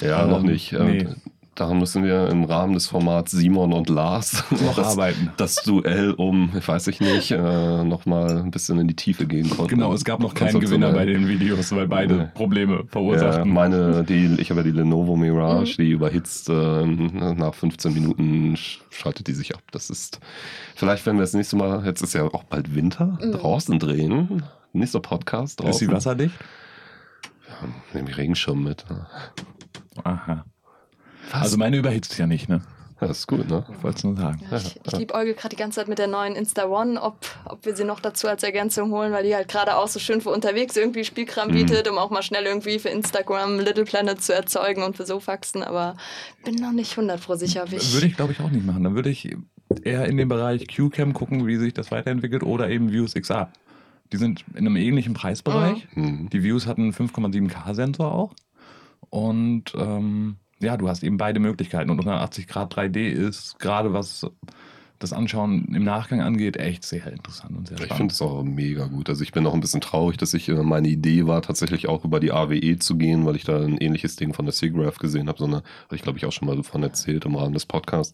Ja, 0.00 0.24
ähm, 0.24 0.30
noch 0.30 0.42
nicht. 0.42 0.72
Nee. 0.72 1.06
Daran 1.54 1.78
müssen 1.78 2.04
wir 2.04 2.28
im 2.28 2.44
Rahmen 2.44 2.74
des 2.74 2.86
Formats 2.86 3.32
Simon 3.32 3.72
und 3.72 3.88
Lars 3.88 4.44
noch 4.50 4.78
arbeiten. 4.78 5.32
Das 5.36 5.56
Duell 5.56 6.12
um, 6.12 6.52
ich 6.56 6.66
weiß 6.66 6.86
ich 6.86 7.00
nicht, 7.00 7.32
äh, 7.32 7.84
nochmal 7.84 8.38
ein 8.38 8.50
bisschen 8.50 8.78
in 8.78 8.88
die 8.88 8.96
Tiefe 8.96 9.26
gehen 9.26 9.50
konnten. 9.50 9.74
Genau, 9.74 9.92
es 9.92 10.04
gab 10.04 10.20
noch 10.20 10.32
keinen 10.34 10.58
Gewinner 10.60 10.92
bei 10.92 11.04
den 11.04 11.28
Videos, 11.28 11.72
weil 11.72 11.88
beide 11.88 12.16
nee. 12.16 12.28
Probleme 12.34 12.84
verursachten. 12.86 13.46
Ja, 13.46 13.52
meine, 13.52 14.04
die, 14.04 14.36
ich 14.38 14.50
habe 14.50 14.60
ja 14.60 14.64
die 14.64 14.70
Lenovo 14.70 15.16
Mirage, 15.16 15.72
mhm. 15.72 15.82
die 15.82 15.90
überhitzt 15.90 16.48
äh, 16.48 16.86
nach 16.86 17.54
15 17.54 17.92
Minuten 17.92 18.56
schaltet 18.90 19.26
die 19.26 19.34
sich 19.34 19.54
ab. 19.54 19.62
Das 19.72 19.90
ist, 19.90 20.20
vielleicht 20.76 21.04
wenn 21.04 21.16
wir 21.16 21.22
das 21.22 21.34
nächste 21.34 21.56
Mal, 21.56 21.84
jetzt 21.84 22.00
ist 22.00 22.14
ja 22.14 22.24
auch 22.24 22.44
bald 22.44 22.74
Winter, 22.74 23.18
mhm. 23.20 23.32
draußen 23.32 23.78
drehen. 23.78 24.44
Nächster 24.72 25.00
Podcast 25.00 25.60
draußen. 25.60 25.70
Ist 25.70 25.78
sie 25.80 25.88
wasserdicht? 25.88 26.34
Ja, 27.48 27.68
nehme 27.92 28.10
ich 28.10 28.16
Regenschirm 28.16 28.62
mit. 28.62 28.84
Aha. 30.04 30.44
Was? 31.30 31.42
Also 31.42 31.56
meine 31.58 31.76
überhitzt 31.76 32.18
ja 32.18 32.26
nicht, 32.26 32.48
ne? 32.48 32.62
Das 32.98 33.10
ist 33.20 33.26
gut, 33.28 33.48
ne? 33.48 33.64
Ich 33.74 33.82
wollte 33.82 33.96
es 33.96 34.04
nur 34.04 34.14
sagen. 34.14 34.40
Ja, 34.50 34.58
ich 34.58 34.78
ich 34.84 34.92
liebe 34.92 35.14
Euge 35.14 35.32
gerade 35.32 35.48
die 35.48 35.56
ganze 35.56 35.76
Zeit 35.76 35.88
mit 35.88 35.98
der 35.98 36.06
neuen 36.06 36.34
Insta 36.36 36.66
One, 36.66 37.00
ob, 37.00 37.16
ob 37.46 37.64
wir 37.64 37.74
sie 37.74 37.84
noch 37.84 37.98
dazu 37.98 38.28
als 38.28 38.42
Ergänzung 38.42 38.90
holen, 38.92 39.10
weil 39.10 39.24
die 39.24 39.34
halt 39.34 39.48
gerade 39.48 39.76
auch 39.76 39.88
so 39.88 39.98
schön 39.98 40.20
für 40.20 40.28
unterwegs 40.28 40.76
irgendwie 40.76 41.04
Spielkram 41.04 41.48
Mhm. 41.48 41.52
bietet, 41.52 41.88
um 41.88 41.96
auch 41.96 42.10
mal 42.10 42.22
schnell 42.22 42.44
irgendwie 42.44 42.78
für 42.78 42.90
Instagram 42.90 43.58
Little 43.58 43.84
Planet 43.84 44.20
zu 44.20 44.34
erzeugen 44.34 44.82
und 44.82 44.98
für 44.98 45.06
Sofaxen, 45.06 45.62
aber 45.62 45.96
bin 46.44 46.56
noch 46.56 46.72
nicht 46.72 46.90
100 46.92 47.22
pro 47.22 47.36
sicher, 47.36 47.62
ob 47.62 47.72
ich. 47.72 47.94
Würde 47.94 48.06
ich, 48.06 48.16
glaube 48.16 48.32
ich, 48.32 48.40
auch 48.40 48.50
nicht 48.50 48.66
machen. 48.66 48.84
Dann 48.84 48.94
würde 48.94 49.08
ich 49.08 49.34
eher 49.82 50.04
in 50.04 50.18
den 50.18 50.28
Bereich 50.28 50.66
QCam 50.68 51.14
gucken, 51.14 51.46
wie 51.46 51.56
sich 51.56 51.72
das 51.72 51.90
weiterentwickelt 51.90 52.42
oder 52.42 52.68
eben 52.68 52.92
Views 52.92 53.14
XR. 53.14 53.50
Die 54.12 54.18
sind 54.18 54.44
in 54.52 54.58
einem 54.66 54.76
ähnlichen 54.76 55.14
Preisbereich. 55.14 55.88
Mhm. 55.94 56.28
Die 56.28 56.42
Views 56.42 56.66
hatten 56.66 56.82
einen 56.82 56.92
5,7K-Sensor 56.92 58.12
auch. 58.12 58.34
Und 59.08 59.72
ähm, 59.78 60.36
ja, 60.60 60.76
du 60.76 60.88
hast 60.88 61.02
eben 61.02 61.16
beide 61.16 61.40
Möglichkeiten. 61.40 61.90
Und 61.90 61.98
180 61.98 62.46
Grad 62.46 62.74
3D 62.74 63.08
ist 63.10 63.58
gerade 63.58 63.92
was 63.92 64.26
das 65.00 65.14
Anschauen 65.14 65.74
im 65.74 65.82
Nachgang 65.82 66.20
angeht, 66.20 66.58
echt 66.58 66.84
sehr 66.84 67.06
interessant 67.10 67.56
und 67.56 67.66
sehr 67.68 67.78
Ich 67.78 67.84
spannend. 67.84 67.96
finde 67.98 68.12
es 68.12 68.20
auch 68.20 68.42
mega 68.44 68.84
gut. 68.84 69.08
Also 69.08 69.22
ich 69.22 69.32
bin 69.32 69.46
auch 69.46 69.54
ein 69.54 69.60
bisschen 69.60 69.80
traurig, 69.80 70.18
dass 70.18 70.34
ich 70.34 70.50
äh, 70.50 70.62
meine 70.62 70.88
Idee 70.88 71.26
war, 71.26 71.40
tatsächlich 71.40 71.88
auch 71.88 72.04
über 72.04 72.20
die 72.20 72.32
AWE 72.32 72.78
zu 72.78 72.96
gehen, 72.98 73.24
weil 73.24 73.34
ich 73.34 73.44
da 73.44 73.64
ein 73.64 73.78
ähnliches 73.78 74.16
Ding 74.16 74.34
von 74.34 74.44
der 74.44 74.52
SIGGRAPH 74.52 74.98
gesehen 74.98 75.28
habe. 75.28 75.38
So 75.38 75.46
eine, 75.46 75.56
habe 75.86 75.96
ich 75.96 76.02
glaube 76.02 76.18
ich 76.18 76.26
auch 76.26 76.32
schon 76.32 76.46
mal 76.46 76.56
davon 76.56 76.82
erzählt 76.82 77.24
im 77.24 77.34
Rahmen 77.34 77.54
des 77.54 77.64
Podcasts. 77.64 78.12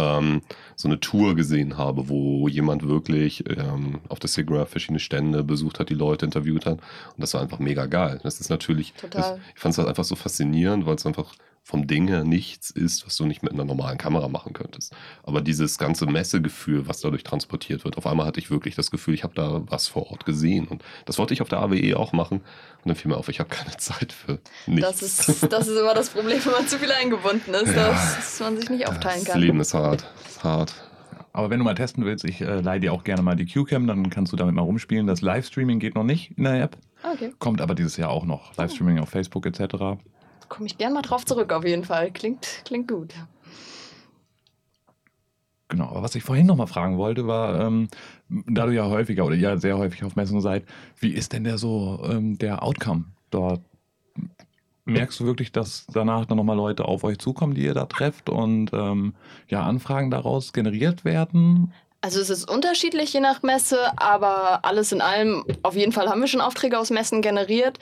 Ähm, 0.00 0.42
so 0.74 0.88
eine 0.88 0.98
Tour 0.98 1.36
gesehen 1.36 1.78
habe, 1.78 2.08
wo 2.08 2.48
jemand 2.48 2.88
wirklich 2.88 3.44
ähm, 3.48 4.00
auf 4.08 4.18
der 4.18 4.28
SIGGRAPH 4.28 4.68
verschiedene 4.68 4.98
Stände 4.98 5.44
besucht 5.44 5.78
hat, 5.78 5.90
die 5.90 5.94
Leute 5.94 6.24
interviewt 6.26 6.66
hat. 6.66 6.80
Und 6.80 7.20
das 7.20 7.34
war 7.34 7.40
einfach 7.40 7.60
mega 7.60 7.86
geil. 7.86 8.18
Das 8.24 8.40
ist 8.40 8.50
natürlich, 8.50 8.94
Total. 8.94 9.20
Das, 9.36 9.38
ich 9.54 9.60
fand 9.60 9.74
es 9.74 9.78
halt 9.78 9.88
einfach 9.88 10.04
so 10.04 10.16
faszinierend, 10.16 10.86
weil 10.86 10.96
es 10.96 11.06
einfach 11.06 11.36
vom 11.66 11.88
Ding 11.88 12.06
her 12.06 12.22
nichts 12.22 12.70
ist, 12.70 13.04
was 13.04 13.16
du 13.16 13.26
nicht 13.26 13.42
mit 13.42 13.52
einer 13.52 13.64
normalen 13.64 13.98
Kamera 13.98 14.28
machen 14.28 14.52
könntest. 14.52 14.94
Aber 15.24 15.40
dieses 15.40 15.78
ganze 15.78 16.06
Messegefühl, 16.06 16.86
was 16.86 17.00
dadurch 17.00 17.24
transportiert 17.24 17.84
wird, 17.84 17.98
auf 17.98 18.06
einmal 18.06 18.24
hatte 18.24 18.38
ich 18.38 18.52
wirklich 18.52 18.76
das 18.76 18.92
Gefühl, 18.92 19.14
ich 19.14 19.24
habe 19.24 19.34
da 19.34 19.62
was 19.66 19.88
vor 19.88 20.12
Ort 20.12 20.24
gesehen. 20.24 20.68
Und 20.68 20.84
das 21.06 21.18
wollte 21.18 21.34
ich 21.34 21.42
auf 21.42 21.48
der 21.48 21.58
AWE 21.58 21.96
auch 21.96 22.12
machen. 22.12 22.38
Und 22.38 22.86
dann 22.86 22.94
fiel 22.94 23.10
mir 23.10 23.16
auf, 23.16 23.28
ich 23.28 23.40
habe 23.40 23.48
keine 23.48 23.76
Zeit 23.78 24.12
für 24.12 24.38
nichts. 24.68 25.00
Das 25.00 25.02
ist, 25.02 25.52
das 25.52 25.66
ist 25.66 25.76
immer 25.76 25.92
das 25.92 26.10
Problem, 26.10 26.38
wenn 26.44 26.52
man 26.52 26.68
zu 26.68 26.78
viel 26.78 26.92
eingebunden 26.92 27.52
ist, 27.52 27.74
dass, 27.74 28.14
dass 28.14 28.38
man 28.38 28.56
sich 28.56 28.70
nicht 28.70 28.86
aufteilen 28.86 29.24
das 29.24 29.32
kann. 29.32 29.40
Leben 29.40 29.58
ist 29.58 29.74
hart. 29.74 30.06
Ist 30.28 30.44
hart. 30.44 30.72
Aber 31.32 31.50
wenn 31.50 31.58
du 31.58 31.64
mal 31.64 31.74
testen 31.74 32.04
willst, 32.04 32.24
ich 32.24 32.42
äh, 32.42 32.60
leih 32.60 32.78
dir 32.78 32.92
auch 32.92 33.02
gerne 33.02 33.22
mal 33.22 33.34
die 33.34 33.44
QCam, 33.44 33.88
dann 33.88 34.08
kannst 34.08 34.32
du 34.32 34.36
damit 34.36 34.54
mal 34.54 34.62
rumspielen. 34.62 35.08
Das 35.08 35.20
Livestreaming 35.20 35.80
geht 35.80 35.96
noch 35.96 36.04
nicht 36.04 36.30
in 36.38 36.44
der 36.44 36.62
App, 36.62 36.76
Okay, 37.02 37.32
kommt 37.38 37.60
aber 37.60 37.74
dieses 37.74 37.96
Jahr 37.96 38.10
auch 38.10 38.24
noch. 38.24 38.56
Livestreaming 38.56 39.00
auf 39.00 39.08
Facebook 39.08 39.46
etc. 39.46 39.98
komme 40.48 40.66
ich 40.66 40.78
gern 40.78 40.92
mal 40.92 41.02
drauf 41.02 41.24
zurück 41.24 41.52
auf 41.52 41.64
jeden 41.64 41.84
Fall. 41.84 42.10
Klingt, 42.10 42.62
klingt 42.64 42.88
gut. 42.88 43.14
Genau, 45.68 45.86
aber 45.86 46.02
was 46.02 46.14
ich 46.14 46.22
vorhin 46.22 46.46
noch 46.46 46.56
mal 46.56 46.66
fragen 46.66 46.96
wollte, 46.96 47.26
war, 47.26 47.60
ähm, 47.60 47.88
da 48.28 48.66
du 48.66 48.72
ja 48.72 48.86
häufiger 48.86 49.24
oder 49.24 49.34
ja 49.34 49.56
sehr 49.56 49.76
häufig 49.76 50.04
auf 50.04 50.14
Messungen 50.14 50.40
seid, 50.40 50.64
wie 51.00 51.10
ist 51.10 51.32
denn 51.32 51.44
der 51.44 51.58
so, 51.58 52.00
ähm, 52.08 52.38
der 52.38 52.62
Outcome 52.62 53.06
dort? 53.30 53.62
Merkst 54.84 55.18
du 55.18 55.24
wirklich, 55.24 55.50
dass 55.50 55.84
danach 55.92 56.26
dann 56.26 56.36
nochmal 56.36 56.56
Leute 56.56 56.84
auf 56.84 57.02
euch 57.02 57.18
zukommen, 57.18 57.54
die 57.54 57.64
ihr 57.64 57.74
da 57.74 57.86
trefft 57.86 58.30
und 58.30 58.70
ähm, 58.72 59.14
ja, 59.48 59.64
Anfragen 59.64 60.12
daraus 60.12 60.52
generiert 60.52 61.04
werden? 61.04 61.72
Also 62.02 62.20
es 62.20 62.30
ist 62.30 62.48
unterschiedlich 62.48 63.12
je 63.12 63.20
nach 63.20 63.42
Messe, 63.42 63.78
aber 63.96 64.64
alles 64.64 64.92
in 64.92 65.00
allem, 65.00 65.44
auf 65.62 65.74
jeden 65.74 65.92
Fall 65.92 66.08
haben 66.08 66.20
wir 66.20 66.28
schon 66.28 66.40
Aufträge 66.40 66.78
aus 66.78 66.90
Messen 66.90 67.20
generiert. 67.20 67.78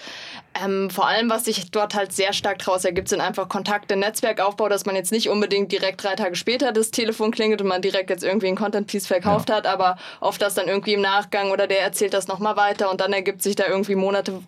Ähm, 0.62 0.88
vor 0.88 1.06
allem, 1.06 1.28
was 1.28 1.44
sich 1.44 1.70
dort 1.70 1.94
halt 1.94 2.12
sehr 2.12 2.32
stark 2.32 2.60
daraus 2.60 2.84
ergibt, 2.84 3.08
sind 3.08 3.20
einfach 3.20 3.48
Kontakte, 3.48 3.96
Netzwerkaufbau, 3.96 4.68
dass 4.68 4.86
man 4.86 4.94
jetzt 4.94 5.12
nicht 5.12 5.28
unbedingt 5.28 5.72
direkt 5.72 6.02
drei 6.02 6.14
Tage 6.14 6.36
später 6.36 6.72
das 6.72 6.90
Telefon 6.90 7.32
klingelt 7.32 7.60
und 7.60 7.68
man 7.68 7.82
direkt 7.82 8.08
jetzt 8.08 8.24
irgendwie 8.24 8.46
ein 8.46 8.56
Content-Piece 8.56 9.06
verkauft 9.06 9.50
hat, 9.50 9.66
aber 9.66 9.98
oft 10.20 10.40
das 10.40 10.54
dann 10.54 10.68
irgendwie 10.68 10.94
im 10.94 11.02
Nachgang 11.02 11.50
oder 11.50 11.66
der 11.66 11.82
erzählt 11.82 12.14
das 12.14 12.28
nochmal 12.28 12.56
weiter 12.56 12.90
und 12.90 13.00
dann 13.00 13.12
ergibt 13.12 13.42
sich 13.42 13.56
da 13.56 13.66
irgendwie 13.66 13.96
Monate 13.96 14.40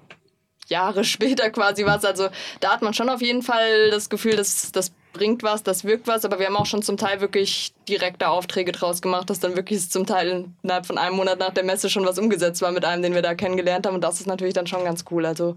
Jahre 0.68 1.04
später 1.04 1.50
quasi 1.50 1.84
was. 1.84 2.04
Also 2.04 2.28
da 2.60 2.72
hat 2.72 2.82
man 2.82 2.94
schon 2.94 3.08
auf 3.08 3.20
jeden 3.20 3.42
Fall 3.42 3.90
das 3.90 4.08
Gefühl, 4.08 4.36
dass 4.36 4.72
das 4.72 4.92
bringt 5.12 5.42
was, 5.42 5.62
das 5.62 5.84
wirkt 5.84 6.06
was, 6.06 6.24
aber 6.24 6.38
wir 6.38 6.46
haben 6.46 6.56
auch 6.56 6.66
schon 6.66 6.82
zum 6.82 6.96
Teil 6.96 7.20
wirklich 7.20 7.72
direkte 7.88 8.28
Aufträge 8.28 8.72
draus 8.72 9.00
gemacht, 9.02 9.30
dass 9.30 9.40
dann 9.40 9.56
wirklich 9.56 9.88
zum 9.90 10.06
Teil 10.06 10.46
innerhalb 10.62 10.86
von 10.86 10.98
einem 10.98 11.16
Monat 11.16 11.38
nach 11.38 11.50
der 11.50 11.64
Messe 11.64 11.88
schon 11.88 12.04
was 12.04 12.18
umgesetzt 12.18 12.62
war 12.62 12.72
mit 12.72 12.84
einem, 12.84 13.02
den 13.02 13.14
wir 13.14 13.22
da 13.22 13.34
kennengelernt 13.34 13.86
haben 13.86 13.94
und 13.94 14.04
das 14.04 14.20
ist 14.20 14.26
natürlich 14.26 14.54
dann 14.54 14.66
schon 14.66 14.84
ganz 14.84 15.04
cool. 15.10 15.24
Also 15.26 15.56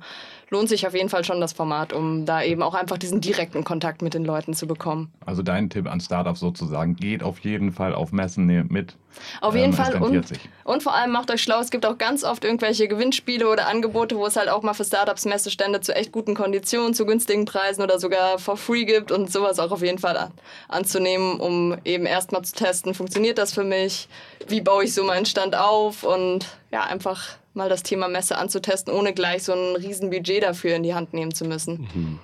lohnt 0.50 0.70
sich 0.70 0.88
auf 0.88 0.94
jeden 0.96 1.10
Fall 1.10 1.24
schon 1.24 1.40
das 1.42 1.54
Format, 1.54 1.94
um 1.94 2.26
da 2.26 2.42
eben 2.44 2.64
auch 2.64 2.74
einfach 2.74 2.98
diesen 2.98 3.22
direkten 3.22 3.64
Kontakt 3.64 4.02
mit 4.02 4.14
den 4.14 4.26
Leuten 4.26 4.54
zu 4.54 4.66
bekommen. 4.68 5.12
Also 5.26 5.44
dein 5.44 5.70
Tipp 5.70 5.88
an 5.88 6.00
Startups 6.02 6.40
sozusagen, 6.40 6.96
geht 6.96 7.22
auf 7.24 7.40
jeden 7.40 7.72
Fall 7.72 7.94
auf 7.94 8.12
Messen 8.12 8.46
ne- 8.46 8.66
mit. 8.68 8.96
Auf 9.42 9.54
Ähm, 9.54 9.62
jeden 9.62 9.72
es 9.74 9.78
Fall. 9.78 10.02
Und, 10.02 10.28
sich. 10.28 10.40
und 10.64 10.84
vor 10.84 10.94
allem 10.96 11.12
macht 11.12 11.32
euch 11.32 11.42
schlau. 11.42 11.60
Es 11.60 11.72
gibt 11.72 11.86
auch 11.86 11.98
ganz 11.98 12.24
oft 12.24 12.44
irgendwelche 12.44 12.88
Gewinnspiele 12.88 13.48
oder 13.50 13.68
Angebote, 13.68 14.16
wo 14.16 14.26
es 14.26 14.36
halt 14.36 14.50
auch 14.50 14.62
mal 14.64 14.74
für 14.74 14.86
Startups 14.86 15.26
Messestände 15.26 15.82
zu 15.82 15.96
echt 15.96 16.12
guten 16.12 16.36
Konditionen, 16.36 16.94
zu 16.94 17.06
günstigen 17.06 17.46
Preisen 17.46 17.82
oder 17.82 18.00
sogar 18.00 18.38
for 18.40 18.56
free 18.58 18.86
gibt 18.86 19.12
und 19.12 19.32
sowas 19.32 19.60
auch 19.60 19.72
auf 19.72 19.82
jeden 19.82 19.98
Fall 19.98 20.16
an, 20.18 20.32
anzunehmen, 20.68 21.40
um 21.40 21.78
eben 21.86 22.06
erstmal 22.20 22.44
zu 22.44 22.54
testen, 22.54 22.94
funktioniert 22.94 23.38
das 23.38 23.54
für 23.54 23.64
mich? 23.64 24.10
Wie 24.48 24.62
baue 24.62 24.84
ich 24.84 24.94
so 24.94 25.04
meinen 25.04 25.26
Stand 25.26 25.56
auf? 25.56 26.04
Und 26.04 26.46
ja, 26.72 26.84
einfach 26.84 27.30
mal 27.54 27.70
das 27.70 27.84
Thema 27.84 28.08
Messe 28.08 28.38
anzutesten, 28.38 28.94
ohne 28.94 29.14
gleich 29.14 29.44
so 29.44 29.54
ein 29.54 29.76
riesen 29.78 30.10
Budget 30.10 30.44
dafür 30.44 30.76
in 30.76 30.84
die 30.84 30.94
Hand 30.94 31.14
nehmen 31.14 31.34
zu 31.34 31.46
müssen. 31.46 32.20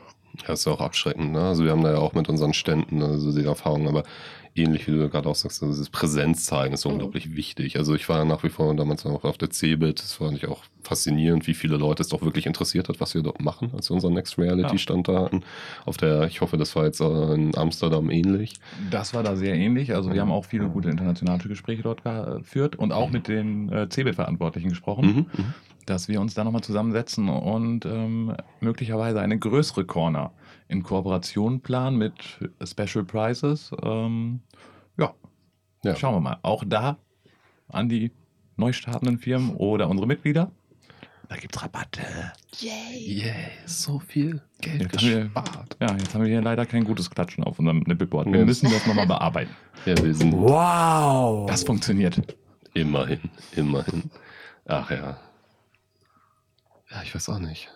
Ja, 0.46 0.54
ist 0.54 0.66
ja 0.66 0.74
auch 0.74 0.82
abschreckend. 0.82 1.32
Ne? 1.32 1.48
Also 1.48 1.64
wir 1.64 1.72
haben 1.72 1.84
da 1.84 1.94
ja 1.94 1.98
auch 1.98 2.14
mit 2.14 2.28
unseren 2.28 2.54
Ständen 2.54 3.02
also 3.02 3.32
die 3.32 3.46
Erfahrung, 3.46 3.88
aber 3.88 4.04
ähnlich 4.56 4.88
wie 4.88 4.92
du 4.92 5.10
gerade 5.10 5.28
auch 5.28 5.36
sagst, 5.36 5.62
also 5.62 5.74
dieses 5.74 5.90
Präsenz 5.90 6.46
zeigen 6.46 6.74
ist 6.74 6.86
unglaublich 6.86 7.36
wichtig. 7.36 7.78
Also 7.78 7.94
ich 7.94 8.08
war 8.08 8.24
nach 8.26 8.44
wie 8.44 8.50
vor 8.50 8.74
damals 8.76 9.06
auch 9.06 9.24
auf 9.24 9.38
der 9.38 9.50
CeBIT, 9.50 10.00
das 10.00 10.14
fand 10.14 10.38
ich 10.38 10.48
auch 10.48 10.64
faszinierend, 10.82 11.48
wie 11.48 11.54
viele 11.54 11.78
Leute 11.78 12.02
es 12.04 12.10
doch 12.10 12.22
wirklich 12.22 12.46
interessiert 12.46 12.88
hat, 12.88 13.02
was 13.02 13.14
wir 13.16 13.22
dort 13.22 13.42
machen, 13.42 13.72
als 13.76 13.90
wir 13.90 13.96
unseren 13.96 14.14
Next 14.14 14.38
Reality 14.38 14.74
Ja. 14.74 14.78
Stand 14.78 15.08
da 15.08 15.26
hatten. 15.26 15.42
Auf 15.86 15.98
der, 15.98 16.28
ich 16.28 16.42
hoffe, 16.42 16.58
das 16.58 16.76
war 16.76 16.86
jetzt 16.86 17.02
in 17.02 17.56
Amsterdam 17.58 18.10
ähnlich. 18.10 18.54
Das 18.90 19.14
war 19.14 19.24
da 19.24 19.36
sehr 19.36 19.56
ähnlich. 19.56 19.94
Also 19.94 20.14
wir 20.14 20.22
haben 20.22 20.32
auch 20.32 20.46
viele 20.46 20.70
gute 20.70 20.90
internationale 20.90 21.44
Gespräche 21.44 21.84
dort 21.84 22.04
geführt 22.04 22.76
und 22.76 22.92
auch 22.92 23.10
mit 23.10 23.28
den 23.28 23.72
äh, 23.72 23.90
CeBIT-Verantwortlichen 23.90 24.70
gesprochen. 24.70 25.06
Mhm, 25.06 25.44
mhm. 25.44 25.54
dass 25.86 26.08
wir 26.08 26.22
uns 26.22 26.34
da 26.34 26.44
nochmal 26.44 26.64
zusammensetzen 26.64 27.30
und 27.30 27.86
ähm, 27.86 28.36
möglicherweise 28.62 29.20
eine 29.20 29.38
größere 29.38 29.86
Corner 29.86 30.32
in 30.68 30.84
Kooperation 30.84 31.62
planen 31.62 31.98
mit 31.98 32.14
Special 32.64 33.04
Prizes. 33.04 33.72
Ähm, 33.84 34.42
ja. 34.98 35.14
Ja. 35.84 35.96
schauen 35.96 36.16
wir 36.16 36.22
mal. 36.22 36.40
Auch 36.42 36.64
da 36.66 36.98
an 37.70 37.90
die 37.90 38.12
neu 38.58 38.72
startenden 38.74 39.18
Firmen 39.20 39.56
oder 39.56 39.90
unsere 39.90 40.08
Mitglieder. 40.08 40.52
Da 41.28 41.36
gibt 41.38 41.56
es 41.56 41.64
Rabatte. 41.64 42.04
Yay! 42.60 43.24
Yeah, 43.26 43.34
so 43.66 43.98
viel 44.00 44.42
Geld 44.62 44.82
Jetzt 44.84 44.98
haben, 44.98 45.08
wir, 45.10 45.24
gespart. 45.24 45.78
ja, 45.82 45.92
jetzt 45.98 46.14
haben 46.14 46.22
wir 46.22 46.30
hier 46.30 46.42
leider 46.42 46.66
kein 46.68 46.84
gutes 46.84 47.10
Klatschen 47.10 47.44
auf 47.44 47.58
unserem 47.58 47.80
Nippelboard. 47.80 48.32
Wir 48.32 48.46
müssen 48.46 48.70
das 48.70 48.86
nochmal 48.86 49.08
bearbeiten. 49.08 49.50
Ja, 49.88 49.98
wir 50.04 50.14
sind 50.14 50.34
Wow! 50.34 51.48
Das 51.50 51.64
funktioniert. 51.64 52.36
immerhin, 52.76 53.20
immerhin. 53.56 54.12
Ach 54.66 54.92
ja. 54.92 55.18
Ja, 56.92 57.02
ich 57.04 57.14
weiß 57.16 57.30
auch 57.30 57.40
nicht. 57.40 57.70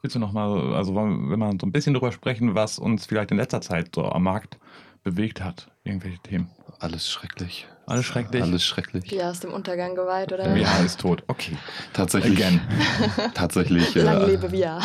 Willst 0.00 0.14
du 0.14 0.20
nochmal, 0.20 0.74
also 0.74 0.94
wenn 0.94 1.38
wir 1.38 1.52
so 1.60 1.66
ein 1.66 1.72
bisschen 1.72 1.94
drüber 1.94 2.12
sprechen, 2.12 2.54
was 2.54 2.78
uns 2.78 3.06
vielleicht 3.06 3.32
in 3.32 3.36
letzter 3.36 3.60
Zeit 3.60 3.94
so 3.94 4.04
am 4.04 4.22
Markt 4.22 4.58
bewegt 5.02 5.42
hat, 5.42 5.70
irgendwelche 5.84 6.20
Themen. 6.20 6.50
Alles 6.80 7.10
schrecklich. 7.10 7.66
Alles 7.86 8.04
schrecklich. 8.04 8.42
Alles 8.42 8.62
schrecklich. 8.64 9.10
Ja, 9.10 9.30
ist 9.30 9.42
dem 9.44 9.52
Untergang 9.52 9.94
geweiht, 9.94 10.30
oder? 10.32 10.54
Ja, 10.56 10.76
ist 10.80 11.00
tot. 11.00 11.24
Okay. 11.26 11.56
Tatsächlich. 11.94 12.36
Again. 12.38 12.60
Tatsächlich. 13.34 13.96
äh, 13.96 14.02
Lang 14.02 14.26
lebe 14.26 14.50
VR. 14.50 14.76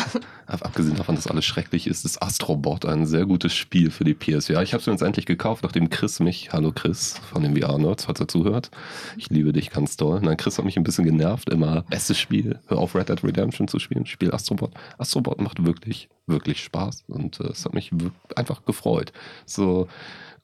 Ab- 0.46 0.64
Abgesehen 0.64 0.96
davon, 0.96 1.14
dass 1.14 1.26
alles 1.26 1.44
schrecklich 1.44 1.86
ist, 1.86 2.04
ist 2.06 2.22
Astrobot 2.22 2.86
ein 2.86 3.06
sehr 3.06 3.26
gutes 3.26 3.52
Spiel 3.54 3.90
für 3.90 4.04
die 4.04 4.14
PSVR. 4.14 4.62
Ich 4.62 4.72
habe 4.72 4.80
es 4.80 4.86
mir 4.86 4.94
jetzt 4.94 5.02
endlich 5.02 5.26
gekauft, 5.26 5.62
nachdem 5.62 5.90
Chris 5.90 6.18
mich, 6.18 6.52
hallo 6.52 6.72
Chris 6.74 7.20
von 7.30 7.42
den 7.42 7.54
VR-Nerds, 7.60 8.06
falls 8.06 8.20
er 8.20 8.26
zuhört. 8.28 8.70
Ich 9.18 9.28
liebe 9.28 9.52
dich 9.52 9.70
ganz 9.70 9.98
doll. 9.98 10.20
Nein, 10.22 10.38
Chris 10.38 10.56
hat 10.56 10.64
mich 10.64 10.78
ein 10.78 10.82
bisschen 10.84 11.04
genervt, 11.04 11.50
immer 11.50 11.82
bestes 11.82 12.18
Spiel, 12.18 12.58
hör 12.68 12.78
auf 12.78 12.94
Red 12.94 13.10
Dead 13.10 13.22
Redemption 13.22 13.68
zu 13.68 13.78
spielen, 13.78 14.06
spiel 14.06 14.32
Astrobot. 14.32 14.72
Astrobot 14.96 15.40
macht 15.42 15.64
wirklich, 15.66 16.08
wirklich 16.26 16.62
Spaß 16.64 17.04
und 17.08 17.38
äh, 17.40 17.48
es 17.48 17.66
hat 17.66 17.74
mich 17.74 17.90
einfach 18.34 18.64
gefreut. 18.64 19.12
So 19.44 19.88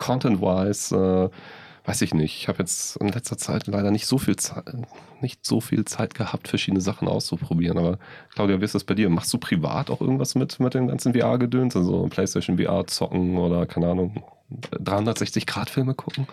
Content-wise, 0.01 0.97
äh, 0.97 1.89
weiß 1.89 2.03
ich 2.03 2.13
nicht. 2.13 2.37
Ich 2.37 2.49
habe 2.49 2.59
jetzt 2.59 2.97
in 2.97 3.09
letzter 3.09 3.39
Zeit 3.39 3.69
leider 3.69 3.91
nicht 3.91 4.07
so 4.07 4.19
viel 4.19 4.37
Zeit, 4.37 4.65
nicht 5.21 5.47
so 5.47 5.61
viel 5.61 5.85
Zeit 5.85 6.15
gehabt, 6.15 6.49
verschiedene 6.49 6.81
Sachen 6.81 7.07
auszuprobieren. 7.07 7.79
Aber 7.79 7.99
Claudia, 8.35 8.61
wie 8.61 8.65
ist 8.65 8.75
das 8.75 8.85
bei 8.85 8.95
dir? 8.95 9.09
Machst 9.09 9.33
du 9.33 9.39
privat 9.39 9.91
auch 9.91 10.01
irgendwas 10.01 10.35
mit, 10.35 10.59
mit 10.59 10.75
den 10.75 10.89
ganzen 10.89 11.15
VR-Gedöns? 11.15 11.77
Also 11.77 12.09
PlayStation 12.09 12.59
VR 12.59 12.87
zocken 12.87 13.37
oder 13.39 13.67
keine 13.67 13.89
Ahnung, 13.89 14.25
360-Grad-Filme 14.73 15.95
gucken? 15.95 16.27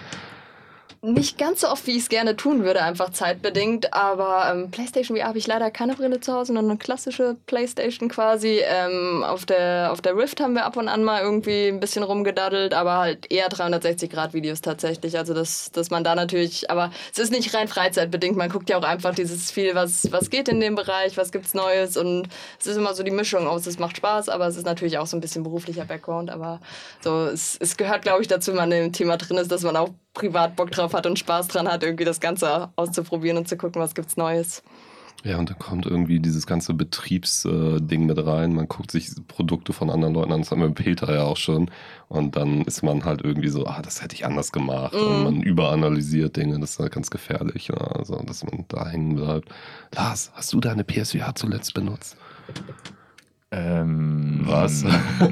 Nicht 1.14 1.38
ganz 1.38 1.62
so 1.62 1.70
oft, 1.70 1.88
wie 1.88 1.92
ich 1.92 2.04
es 2.04 2.10
gerne 2.10 2.36
tun 2.36 2.64
würde, 2.64 2.84
einfach 2.84 3.12
zeitbedingt. 3.12 3.94
Aber 3.94 4.52
ähm, 4.52 4.72
PlayStation 4.72 5.18
VR 5.18 5.28
habe 5.28 5.38
ich 5.38 5.48
leider 5.48 5.72
keine 5.72 5.96
Brille 5.96 6.20
zu 6.20 6.34
Hause, 6.34 6.54
nur 6.54 6.64
eine 6.64 6.78
klassische 6.78 7.38
PlayStation 7.46 8.10
quasi. 8.10 8.60
Ähm, 8.64 9.24
auf, 9.24 9.46
der, 9.46 9.92
auf 9.92 10.02
der 10.02 10.16
Rift 10.16 10.42
haben 10.42 10.54
wir 10.54 10.66
ab 10.66 10.78
und 10.78 10.88
an 10.88 11.04
mal 11.04 11.22
irgendwie 11.22 11.68
ein 11.68 11.80
bisschen 11.80 12.04
rumgedaddelt, 12.04 12.74
aber 12.74 12.98
halt 12.98 13.32
eher 13.32 13.50
360-Grad-Videos 13.50 14.62
tatsächlich. 14.62 15.18
Also, 15.18 15.34
dass, 15.34 15.72
dass 15.72 15.90
man 15.90 16.04
da 16.04 16.16
natürlich, 16.16 16.70
aber 16.70 16.92
es 17.12 17.20
ist 17.20 17.32
nicht 17.32 17.54
rein 17.54 17.68
freizeitbedingt. 17.68 18.36
Man 18.36 18.50
guckt 18.50 18.70
ja 18.70 18.78
auch 18.78 18.84
einfach 18.84 19.16
dieses 19.16 19.52
viel, 19.52 19.76
was, 19.76 20.12
was 20.12 20.30
geht 20.30 20.50
in 20.50 20.60
dem 20.60 20.76
Bereich, 20.76 21.18
was 21.18 21.32
gibt's 21.32 21.54
Neues. 21.54 21.96
Und 21.98 22.28
es 22.60 22.68
ist 22.68 22.78
immer 22.78 22.94
so 22.94 23.04
die 23.04 23.12
Mischung 23.12 23.48
aus, 23.48 23.66
es 23.66 23.80
macht 23.80 23.98
Spaß, 23.98 24.30
aber 24.30 24.48
es 24.48 24.58
ist 24.58 24.66
natürlich 24.66 24.98
auch 24.98 25.08
so 25.08 25.16
ein 25.16 25.22
bisschen 25.22 25.44
beruflicher 25.44 25.86
Background. 25.86 26.30
Aber 26.30 26.60
so, 27.02 27.26
es, 27.26 27.58
es 27.60 27.78
gehört, 27.78 28.02
glaube 28.02 28.22
ich, 28.22 28.28
dazu, 28.28 28.52
wenn 28.52 28.58
man 28.58 28.72
im 28.72 28.92
Thema 28.92 29.18
drin 29.18 29.38
ist, 29.38 29.52
dass 29.52 29.64
man 29.64 29.76
auch 29.76 29.90
privat 30.18 30.56
Bock 30.56 30.72
drauf 30.72 30.94
hat 30.94 31.06
und 31.06 31.20
Spaß 31.20 31.48
dran 31.48 31.68
hat, 31.68 31.84
irgendwie 31.84 32.06
das 32.06 32.20
Ganze 32.20 32.70
auszuprobieren 32.76 33.38
und 33.38 33.48
zu 33.48 33.56
gucken, 33.56 33.82
was 33.82 33.94
gibt's 33.94 34.18
Neues. 34.18 34.64
Ja, 35.24 35.38
und 35.38 35.50
dann 35.50 35.58
kommt 35.58 35.86
irgendwie 35.86 36.20
dieses 36.20 36.46
ganze 36.46 36.74
Betriebsding 36.74 38.06
mit 38.06 38.26
rein. 38.26 38.54
Man 38.54 38.68
guckt 38.68 38.92
sich 38.92 39.10
Produkte 39.28 39.74
von 39.74 39.90
anderen 39.90 40.14
Leuten 40.14 40.32
an, 40.32 40.42
das 40.42 40.52
haben 40.52 40.62
wir 40.62 40.68
mit 40.68 40.78
Peter 40.78 41.14
ja 41.14 41.24
auch 41.24 41.38
schon. 41.38 41.72
Und 42.08 42.36
dann 42.36 42.62
ist 42.62 42.84
man 42.84 43.04
halt 43.04 43.22
irgendwie 43.24 43.50
so, 43.50 43.66
ah, 43.66 43.82
das 43.82 44.02
hätte 44.02 44.16
ich 44.16 44.26
anders 44.26 44.52
gemacht. 44.52 44.94
Mm. 44.94 44.98
Und 44.98 45.24
man 45.24 45.42
überanalysiert 45.42 46.38
Dinge, 46.38 46.60
das 46.60 46.72
ist 46.72 46.80
halt 46.80 46.94
ganz 46.94 47.10
gefährlich. 47.10 47.68
Ja. 47.68 47.78
Also, 47.78 48.16
dass 48.22 48.44
man 48.44 48.66
da 48.68 48.88
hängen 48.88 49.16
bleibt. 49.16 49.50
Lars, 49.96 50.32
hast 50.34 50.54
du 50.54 50.60
deine 50.60 50.84
PSVR 50.84 51.34
zuletzt 51.36 51.74
benutzt? 51.74 52.16
Ähm, 53.52 54.42
Was? 54.44 54.84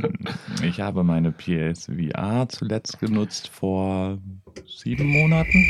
ich 0.64 0.80
habe 0.80 1.04
meine 1.04 1.32
PSVR 1.32 2.48
zuletzt 2.48 3.00
genutzt 3.00 3.50
vor 3.50 4.18
sieben 4.66 5.08
Monaten. 5.08 5.66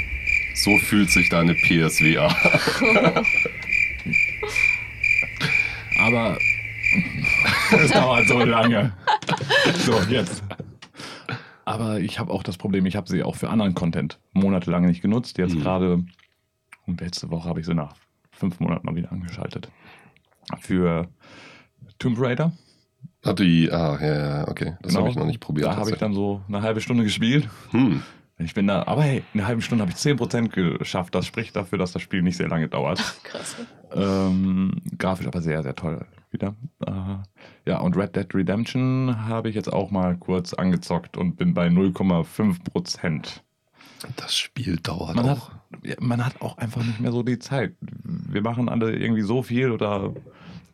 So 0.56 0.78
fühlt 0.78 1.10
sich 1.10 1.30
deine 1.30 1.56
PSVR. 1.56 2.30
Aber 6.00 6.38
es 7.72 7.92
dauert 7.92 8.28
so 8.28 8.40
lange. 8.40 8.94
So, 9.78 10.00
jetzt. 10.10 10.44
Aber 11.66 12.00
ich 12.00 12.20
habe 12.20 12.32
auch 12.32 12.44
das 12.44 12.58
Problem, 12.58 12.86
ich 12.86 12.96
habe 12.96 13.10
sie 13.10 13.24
auch 13.24 13.36
für 13.36 13.50
anderen 13.50 13.74
Content 13.74 14.20
monatelang 14.34 14.86
nicht 14.86 15.02
genutzt. 15.02 15.40
Jetzt 15.40 15.56
mhm. 15.56 15.62
gerade, 15.62 16.06
und 16.86 17.02
letzte 17.02 17.32
Woche 17.32 17.50
habe 17.50 17.60
ich 17.60 17.66
sie 17.66 17.74
nach 17.74 17.96
fünf 18.32 18.60
Monaten 18.60 18.86
mal 18.86 18.96
wieder 18.96 19.12
angeschaltet. 19.12 19.70
Für 20.60 21.10
Tomb 22.00 22.20
Raider. 22.20 22.52
Ah, 23.24 23.34
die, 23.34 23.72
ah, 23.72 23.98
ja, 24.00 24.16
ja, 24.16 24.48
okay. 24.48 24.76
Das 24.82 24.90
genau. 24.90 25.02
habe 25.02 25.10
ich 25.10 25.16
noch 25.16 25.26
nicht 25.26 25.40
probiert. 25.40 25.68
Da 25.68 25.76
habe 25.76 25.90
ich 25.90 25.98
dann 25.98 26.14
so 26.14 26.42
eine 26.48 26.62
halbe 26.62 26.82
Stunde 26.82 27.04
gespielt. 27.04 27.50
Hm. 27.72 28.04
Ich 28.38 28.54
bin 28.54 28.68
da, 28.68 28.84
aber 28.86 29.04
hey, 29.04 29.24
in 29.34 29.40
einer 29.40 29.48
halben 29.48 29.62
Stunde 29.62 29.82
habe 29.82 29.92
ich 29.92 29.98
10% 29.98 30.50
geschafft. 30.78 31.16
Das 31.16 31.26
spricht 31.26 31.56
dafür, 31.56 31.78
dass 31.78 31.94
das 31.94 32.02
Spiel 32.02 32.22
nicht 32.22 32.36
sehr 32.38 32.50
lange 32.50 32.68
dauert. 32.68 33.00
Krass. 33.24 33.56
Ähm, 33.94 34.82
grafisch 34.98 35.26
aber 35.26 35.42
sehr, 35.42 35.64
sehr 35.64 35.76
toll 35.76 36.06
wieder. 36.32 36.56
Äh, 36.86 37.70
ja, 37.70 37.80
und 37.80 37.96
Red 37.96 38.16
Dead 38.16 38.28
Redemption 38.36 39.26
habe 39.28 39.50
ich 39.50 39.56
jetzt 39.56 39.72
auch 39.72 39.90
mal 39.90 40.18
kurz 40.18 40.54
angezockt 40.54 41.16
und 41.18 41.38
bin 41.38 41.54
bei 41.54 41.68
0,5%. 41.68 43.40
Das 44.18 44.36
Spiel 44.36 44.78
dauert 44.78 45.16
man 45.16 45.30
auch. 45.30 45.50
Hat, 45.50 46.02
man 46.02 46.24
hat 46.26 46.42
auch 46.42 46.58
einfach 46.58 46.84
nicht 46.84 47.00
mehr 47.00 47.14
so 47.14 47.24
die 47.24 47.40
Zeit. 47.40 47.74
Wir 47.80 48.42
machen 48.42 48.70
alle 48.70 48.94
irgendwie 48.96 49.22
so 49.22 49.42
viel 49.42 49.72
oder 49.72 50.14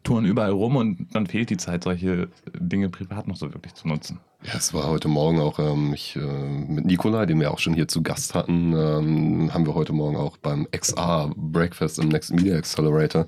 touren 0.03 0.25
überall 0.25 0.51
rum 0.51 0.75
und 0.75 1.07
dann 1.13 1.27
fehlt 1.27 1.49
die 1.49 1.57
Zeit, 1.57 1.83
solche 1.83 2.29
Dinge 2.57 2.89
privat 2.89 3.27
noch 3.27 3.35
so 3.35 3.53
wirklich 3.53 3.73
zu 3.73 3.87
nutzen. 3.87 4.19
Ja, 4.43 4.55
es 4.55 4.73
war 4.73 4.87
heute 4.87 5.07
Morgen 5.07 5.39
auch 5.39 5.59
ähm, 5.59 5.93
ich, 5.93 6.15
äh, 6.15 6.19
mit 6.19 6.85
Nikolai, 6.85 7.27
den 7.27 7.39
wir 7.39 7.51
auch 7.51 7.59
schon 7.59 7.75
hier 7.75 7.87
zu 7.87 8.01
Gast 8.01 8.33
hatten, 8.33 8.73
ähm, 8.73 9.53
haben 9.53 9.65
wir 9.67 9.75
heute 9.75 9.93
Morgen 9.93 10.15
auch 10.15 10.37
beim 10.37 10.67
XR 10.71 11.31
Breakfast 11.35 11.99
im 11.99 12.09
Next 12.09 12.33
Media 12.33 12.57
Accelerator 12.57 13.27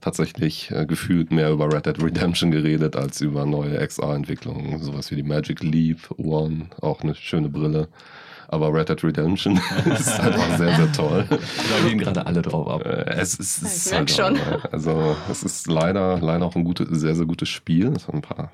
tatsächlich 0.00 0.70
äh, 0.70 0.86
gefühlt 0.86 1.30
mehr 1.30 1.50
über 1.50 1.72
Red 1.72 1.86
Dead 1.86 2.02
Redemption 2.02 2.50
geredet 2.50 2.96
als 2.96 3.20
über 3.20 3.44
neue 3.44 3.86
XR-Entwicklungen. 3.86 4.78
Sowas 4.82 5.10
wie 5.10 5.16
die 5.16 5.22
Magic 5.22 5.62
Leap 5.62 6.10
One, 6.16 6.68
auch 6.80 7.02
eine 7.02 7.14
schöne 7.14 7.48
Brille. 7.48 7.88
Aber 8.48 8.72
Red 8.72 8.88
Dead 8.88 9.02
Redemption 9.02 9.60
ist 9.86 10.20
einfach 10.20 10.56
sehr, 10.56 10.74
sehr 10.76 10.92
toll. 10.92 11.26
Da 11.28 11.88
gehen 11.88 11.98
gerade 11.98 12.26
alle 12.26 12.42
drauf 12.42 12.68
ab. 12.68 12.84
Äh, 12.84 13.04
es 13.14 13.34
ist, 13.34 13.62
es 13.62 13.86
ist 13.86 13.92
halt 13.94 14.10
schon. 14.10 14.38
Also, 14.70 15.16
es 15.30 15.42
ist 15.42 15.66
leider, 15.66 16.18
leider 16.20 16.46
auch 16.46 16.54
ein 16.54 16.64
gutes, 16.64 16.86
sehr, 16.90 17.14
sehr 17.14 17.26
gutes 17.26 17.48
Spiel. 17.48 17.90
Das, 17.90 18.08
ein 18.08 18.22
paar, 18.22 18.52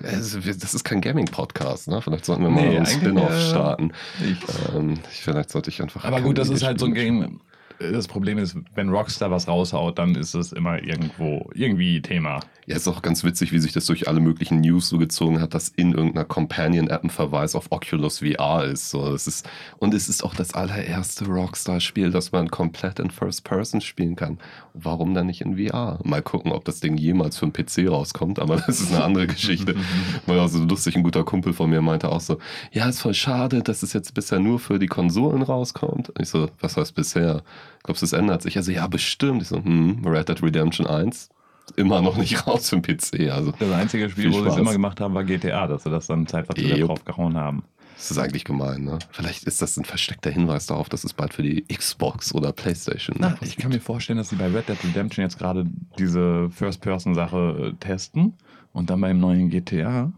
das 0.00 0.34
ist 0.74 0.84
kein 0.84 1.00
Gaming-Podcast, 1.00 1.88
ne? 1.88 2.00
Vielleicht 2.00 2.24
sollten 2.24 2.42
wir 2.42 2.50
mal 2.50 2.66
nee, 2.66 2.76
einen 2.76 2.86
Spin-off 2.86 3.38
starten. 3.40 3.92
Ich, 4.20 4.38
ähm, 4.74 4.98
vielleicht 5.08 5.50
sollte 5.50 5.70
ich 5.70 5.82
einfach. 5.82 6.04
Aber 6.04 6.20
gut, 6.20 6.38
das 6.38 6.48
ist 6.48 6.62
halt 6.62 6.78
so 6.78 6.86
ein 6.86 6.94
Game 6.94 7.40
das 7.78 8.08
Problem 8.08 8.38
ist, 8.38 8.56
wenn 8.74 8.88
Rockstar 8.88 9.30
was 9.30 9.48
raushaut, 9.48 9.98
dann 9.98 10.14
ist 10.14 10.34
es 10.34 10.52
immer 10.52 10.82
irgendwo 10.82 11.50
irgendwie 11.54 12.00
Thema. 12.02 12.40
Ja, 12.66 12.76
ist 12.76 12.86
auch 12.86 13.02
ganz 13.02 13.24
witzig, 13.24 13.50
wie 13.52 13.58
sich 13.58 13.72
das 13.72 13.86
durch 13.86 14.06
alle 14.06 14.20
möglichen 14.20 14.60
News 14.60 14.88
so 14.88 14.96
gezogen 14.96 15.40
hat, 15.40 15.52
dass 15.52 15.68
in 15.68 15.92
irgendeiner 15.92 16.24
Companion-App 16.24 17.02
ein 17.02 17.10
Verweis 17.10 17.56
auf 17.56 17.66
Oculus 17.70 18.20
VR 18.20 18.64
ist. 18.64 18.90
So, 18.90 19.12
es 19.12 19.26
ist. 19.26 19.48
Und 19.78 19.94
es 19.94 20.08
ist 20.08 20.22
auch 20.22 20.34
das 20.34 20.54
allererste 20.54 21.26
Rockstar-Spiel, 21.26 22.12
das 22.12 22.30
man 22.30 22.50
komplett 22.50 23.00
in 23.00 23.10
First 23.10 23.42
Person 23.42 23.80
spielen 23.80 24.14
kann. 24.14 24.38
Warum 24.74 25.12
dann 25.12 25.26
nicht 25.26 25.40
in 25.40 25.56
VR? 25.58 25.98
Mal 26.04 26.22
gucken, 26.22 26.52
ob 26.52 26.64
das 26.64 26.78
Ding 26.78 26.96
jemals 26.96 27.36
für 27.36 27.46
einen 27.46 27.52
PC 27.52 27.90
rauskommt, 27.90 28.38
aber 28.38 28.56
das 28.56 28.80
ist 28.80 28.94
eine 28.94 29.02
andere 29.02 29.26
Geschichte. 29.26 29.74
Weil 30.26 30.38
auch 30.38 30.48
so 30.48 30.62
lustig, 30.62 30.94
ein 30.94 31.02
guter 31.02 31.24
Kumpel 31.24 31.52
von 31.52 31.68
mir 31.68 31.82
meinte 31.82 32.10
auch 32.10 32.20
so: 32.20 32.38
Ja, 32.70 32.88
ist 32.88 33.00
voll 33.00 33.14
schade, 33.14 33.62
dass 33.62 33.82
es 33.82 33.92
jetzt 33.92 34.14
bisher 34.14 34.38
nur 34.38 34.60
für 34.60 34.78
die 34.78 34.86
Konsolen 34.86 35.42
rauskommt. 35.42 36.10
Und 36.10 36.20
ich 36.20 36.28
so, 36.28 36.48
was 36.60 36.76
heißt 36.76 36.94
bisher? 36.94 37.42
Glaubst 37.82 38.02
du, 38.02 38.06
es 38.06 38.12
ändert 38.12 38.42
sich? 38.42 38.56
Also, 38.56 38.70
ja, 38.70 38.86
bestimmt. 38.86 39.42
Ich 39.42 39.48
so, 39.48 39.56
hm, 39.56 40.04
Red 40.06 40.28
Dead 40.28 40.42
Redemption 40.42 40.86
1 40.86 41.30
immer 41.76 42.02
noch 42.02 42.16
nicht 42.16 42.46
raus 42.46 42.68
für 42.68 42.80
den 42.80 42.82
PC. 42.82 43.30
Also 43.30 43.52
das 43.58 43.70
einzige 43.70 44.10
Spiel, 44.10 44.32
wo 44.32 44.42
sie 44.42 44.48
es 44.48 44.56
immer 44.56 44.72
gemacht 44.72 45.00
haben, 45.00 45.14
war 45.14 45.24
GTA, 45.24 45.66
dass 45.66 45.84
sie 45.84 45.90
das 45.90 46.06
dann 46.06 46.26
Zeit 46.26 46.48
wieder 46.56 46.86
draufgehauen 46.86 47.36
haben. 47.36 47.64
Das 47.96 48.10
ist 48.10 48.18
eigentlich 48.18 48.44
gemein, 48.44 48.82
ne? 48.82 48.98
Vielleicht 49.12 49.44
ist 49.44 49.62
das 49.62 49.76
ein 49.76 49.84
versteckter 49.84 50.30
Hinweis 50.30 50.66
darauf, 50.66 50.88
dass 50.88 51.04
es 51.04 51.12
bald 51.12 51.34
für 51.34 51.42
die 51.42 51.64
Xbox 51.72 52.34
oder 52.34 52.52
Playstation 52.52 53.16
Na, 53.20 53.36
Ich 53.42 53.56
kann 53.56 53.70
mir 53.70 53.80
vorstellen, 53.80 54.16
dass 54.16 54.30
sie 54.30 54.36
bei 54.36 54.48
Red 54.48 54.68
Dead 54.68 54.84
Redemption 54.84 55.22
jetzt 55.22 55.38
gerade 55.38 55.66
diese 55.98 56.50
First-Person-Sache 56.50 57.74
äh, 57.74 57.78
testen 57.78 58.34
und 58.72 58.90
dann 58.90 59.00
beim 59.00 59.20
neuen 59.20 59.50
GTA 59.50 60.12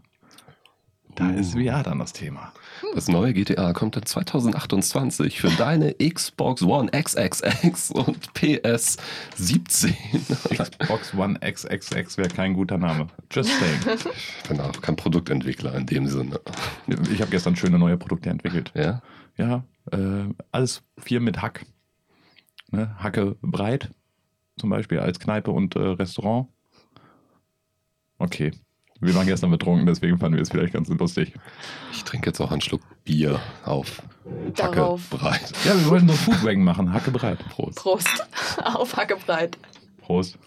da 1.15 1.29
uh. 1.29 1.37
ist 1.37 1.53
VR 1.53 1.83
dann 1.83 1.99
das 1.99 2.13
Thema. 2.13 2.51
Das 2.95 3.09
neue 3.09 3.33
GTA 3.33 3.73
kommt 3.73 3.97
dann 3.97 4.05
2028 4.05 5.41
für 5.41 5.49
deine 5.49 5.95
Xbox 5.95 6.63
One 6.63 6.89
XXX 6.89 7.91
und 7.91 8.33
PS 8.33 8.95
17. 9.35 9.93
Xbox 10.57 11.13
One 11.13 11.37
XXX 11.41 12.17
wäre 12.17 12.29
kein 12.29 12.53
guter 12.53 12.77
Name. 12.77 13.07
Just 13.29 13.49
saying. 13.59 13.99
Ich 14.43 14.47
bin 14.47 14.61
auch 14.61 14.81
kein 14.81 14.95
Produktentwickler 14.95 15.75
in 15.75 15.85
dem 15.85 16.07
Sinne. 16.07 16.39
Ich 17.11 17.19
habe 17.19 17.31
gestern 17.31 17.57
schöne 17.57 17.77
neue 17.77 17.97
Produkte 17.97 18.29
entwickelt. 18.29 18.71
Ja? 18.75 19.01
Ja, 19.35 19.65
äh, 19.91 20.33
alles 20.53 20.81
viel 20.97 21.19
mit 21.19 21.41
Hack. 21.41 21.65
Ne? 22.71 22.95
Hacke 22.97 23.35
breit, 23.41 23.91
zum 24.57 24.69
Beispiel 24.69 24.99
als 24.99 25.19
Kneipe 25.19 25.51
und 25.51 25.75
äh, 25.75 25.79
Restaurant. 25.79 26.47
Okay, 28.19 28.51
wir 29.05 29.15
waren 29.15 29.27
gestern 29.27 29.51
betrunken, 29.51 29.85
deswegen 29.85 30.17
fanden 30.17 30.35
wir 30.35 30.41
es 30.41 30.49
vielleicht 30.49 30.73
ganz 30.73 30.89
lustig. 30.89 31.33
Ich 31.91 32.03
trinke 32.03 32.29
jetzt 32.29 32.39
auch 32.39 32.51
einen 32.51 32.61
Schluck 32.61 32.81
Bier 33.03 33.39
auf 33.63 34.01
Hacke 34.59 34.75
Darauf. 34.75 35.09
breit. 35.09 35.51
Ja, 35.65 35.75
wir 35.79 35.89
wollten 35.89 36.07
so 36.07 36.13
Foodwagen 36.13 36.63
machen. 36.63 36.93
Hacke 36.93 37.11
breit. 37.11 37.39
Prost. 37.49 37.77
Prost. 37.77 38.27
auf 38.63 38.95
Hacke 38.97 39.17
breit. 39.17 39.57
Prost. 40.01 40.37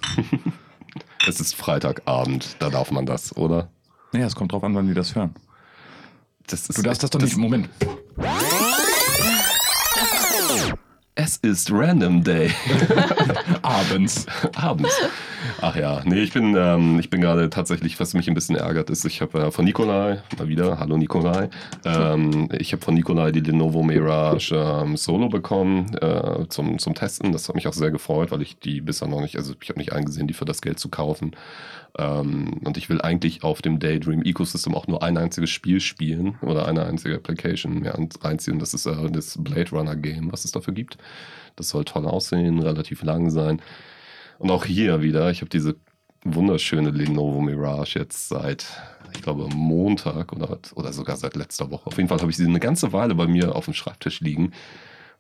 es 1.29 1.41
ist 1.41 1.55
Freitagabend, 1.55 2.57
da 2.59 2.71
darf 2.71 2.91
man 2.91 3.07
das, 3.07 3.37
oder? 3.37 3.71
Naja, 4.13 4.27
es 4.27 4.35
kommt 4.35 4.53
drauf 4.53 4.65
an, 4.65 4.75
wann 4.75 4.87
die 4.87 4.95
das 4.95 5.15
hören. 5.15 5.35
Das 6.47 6.67
du 6.67 6.83
darfst 6.83 7.03
das 7.03 7.11
doch 7.11 7.21
nicht. 7.21 7.37
Moment. 7.37 7.69
Es 11.21 11.37
ist 11.39 11.73
Random 11.73 12.23
Day. 12.23 12.49
Abends. 13.63 14.25
Abends. 14.55 14.97
Ach 15.61 15.75
ja, 15.75 16.01
nee, 16.05 16.21
ich 16.21 16.33
bin, 16.33 16.55
ähm, 16.57 17.01
ich 17.01 17.11
bin 17.11 17.21
gerade 17.21 17.51
tatsächlich, 17.51 17.99
was 17.99 18.15
mich 18.15 18.29
ein 18.29 18.35
bisschen 18.35 18.55
ärgert, 18.55 18.89
ist, 18.89 19.05
ich 19.05 19.21
habe 19.21 19.47
äh, 19.47 19.51
von 19.51 19.65
Nikolai, 19.65 20.23
mal 20.39 20.47
wieder, 20.47 20.79
hallo 20.79 20.97
Nikolai, 20.97 21.51
ähm, 21.85 22.49
ich 22.57 22.73
habe 22.73 22.85
von 22.85 22.95
Nikolai 22.95 23.33
die 23.33 23.41
Lenovo 23.41 23.83
Mirage 23.83 24.55
ähm, 24.55 24.97
Solo 24.97 25.29
bekommen 25.29 25.93
äh, 25.97 26.47
zum, 26.51 26.79
zum 26.79 26.95
Testen. 26.95 27.33
Das 27.33 27.49
hat 27.49 27.57
mich 27.57 27.67
auch 27.67 27.73
sehr 27.73 27.91
gefreut, 27.91 28.31
weil 28.31 28.43
ich 28.43 28.61
die 28.61 28.81
bisher 28.81 29.09
noch 29.09 29.21
nicht, 29.21 29.37
also 29.37 29.55
ich 29.61 29.69
habe 29.71 29.81
nicht 29.81 29.93
eingesehen, 29.93 30.29
die 30.29 30.35
für 30.35 30.45
das 30.45 30.61
Geld 30.61 30.79
zu 30.79 30.89
kaufen. 30.89 31.33
Ähm, 31.99 32.61
und 32.65 32.77
ich 32.77 32.89
will 32.89 33.01
eigentlich 33.01 33.43
auf 33.43 33.63
dem 33.63 33.79
Daydream 33.81 34.23
Ecosystem 34.23 34.75
auch 34.75 34.87
nur 34.87 35.03
ein 35.03 35.17
einziges 35.17 35.51
Spiel 35.51 35.81
spielen 35.81 36.37
oder 36.43 36.67
eine 36.69 36.85
einzige 36.85 37.17
Application 37.17 37.81
mehr 37.81 37.99
reinziehen. 38.21 38.59
Das 38.59 38.75
ist 38.75 38.87
äh, 38.87 39.11
das 39.11 39.37
Blade 39.43 39.71
Runner 39.71 39.97
Game, 39.97 40.31
was 40.31 40.45
es 40.45 40.53
dafür 40.53 40.75
gibt. 40.75 40.99
Das 41.57 41.71
soll 41.71 41.85
toll 41.85 42.07
aussehen, 42.07 42.61
relativ 42.61 43.03
lang 43.03 43.31
sein. 43.31 43.61
Und 44.39 44.51
auch 44.51 44.65
hier 44.65 45.03
wieder, 45.03 45.31
ich 45.31 45.41
habe 45.41 45.51
diese 45.51 45.77
wunderschöne 46.25 46.91
Lenovo 46.91 47.41
Mirage 47.41 47.99
jetzt 47.99 48.29
seit, 48.29 48.67
ich 49.15 49.23
glaube, 49.23 49.49
Montag 49.55 50.33
oder, 50.33 50.59
oder 50.75 50.93
sogar 50.93 51.17
seit 51.17 51.37
letzter 51.37 51.71
Woche. 51.71 51.87
Auf 51.87 51.97
jeden 51.97 52.09
Fall 52.09 52.21
habe 52.21 52.31
ich 52.31 52.37
sie 52.37 52.47
eine 52.47 52.61
ganze 52.61 52.93
Weile 52.93 53.15
bei 53.15 53.27
mir 53.27 53.55
auf 53.55 53.65
dem 53.65 53.75
Schreibtisch 53.75 54.21
liegen 54.21 54.53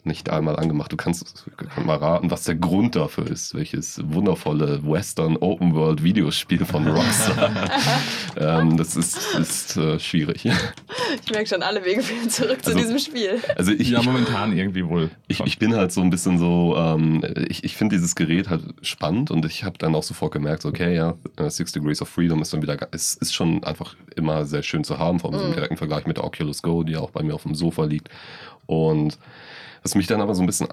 nicht 0.04 0.30
einmal 0.30 0.56
angemacht. 0.56 0.92
Du 0.92 0.96
kannst, 0.96 1.44
kannst 1.56 1.86
mal 1.86 1.96
raten, 1.96 2.30
was 2.30 2.44
der 2.44 2.54
Grund 2.54 2.96
dafür 2.96 3.26
ist. 3.26 3.54
Welches 3.54 4.00
wundervolle 4.04 4.80
Western 4.84 5.36
Open 5.36 5.74
World 5.74 6.02
Videospiel 6.02 6.64
von 6.64 6.86
Rockstar. 6.86 7.50
ähm, 8.36 8.76
das 8.76 8.96
ist, 8.96 9.18
ist 9.36 9.76
äh, 9.76 9.98
schwierig. 9.98 10.48
Ich 11.24 11.32
merke 11.32 11.48
schon, 11.48 11.62
alle 11.62 11.84
Wege 11.84 12.02
führen 12.02 12.28
zurück 12.28 12.58
also, 12.58 12.72
zu 12.72 12.76
diesem 12.76 12.98
Spiel. 12.98 13.40
Also 13.56 13.72
ich, 13.72 13.90
ja, 13.90 14.02
momentan 14.02 14.56
irgendwie 14.56 14.86
wohl. 14.86 15.10
Ich, 15.26 15.40
ich 15.40 15.58
bin 15.58 15.74
halt 15.74 15.90
so 15.90 16.00
ein 16.00 16.10
bisschen 16.10 16.38
so, 16.38 16.74
ähm, 16.76 17.22
ich, 17.48 17.64
ich 17.64 17.76
finde 17.76 17.96
dieses 17.96 18.14
Gerät 18.14 18.48
halt 18.48 18.62
spannend 18.82 19.30
und 19.30 19.44
ich 19.44 19.64
habe 19.64 19.78
dann 19.78 19.94
auch 19.94 20.02
sofort 20.02 20.32
gemerkt, 20.32 20.64
okay, 20.64 20.94
ja, 20.94 21.14
äh, 21.36 21.48
Six 21.48 21.72
Degrees 21.72 22.02
of 22.02 22.08
Freedom 22.08 22.42
ist 22.42 22.52
dann 22.52 22.62
wieder, 22.62 22.76
es 22.92 23.14
ist 23.14 23.34
schon 23.34 23.64
einfach 23.64 23.96
immer 24.16 24.44
sehr 24.44 24.62
schön 24.62 24.84
zu 24.84 24.98
haben, 24.98 25.18
vor 25.18 25.30
allem 25.30 25.38
mm. 25.38 25.42
so 25.42 25.48
im 25.48 25.54
direkten 25.54 25.76
Vergleich 25.76 26.06
mit 26.06 26.18
der 26.18 26.24
Oculus 26.24 26.62
Go, 26.62 26.82
die 26.82 26.96
auch 26.96 27.10
bei 27.10 27.22
mir 27.22 27.34
auf 27.34 27.42
dem 27.42 27.54
Sofa 27.54 27.84
liegt. 27.84 28.08
Und 28.66 29.18
was 29.82 29.94
mich 29.94 30.06
dann 30.06 30.20
aber 30.20 30.34
so 30.34 30.42
ein 30.42 30.46
bisschen 30.46 30.68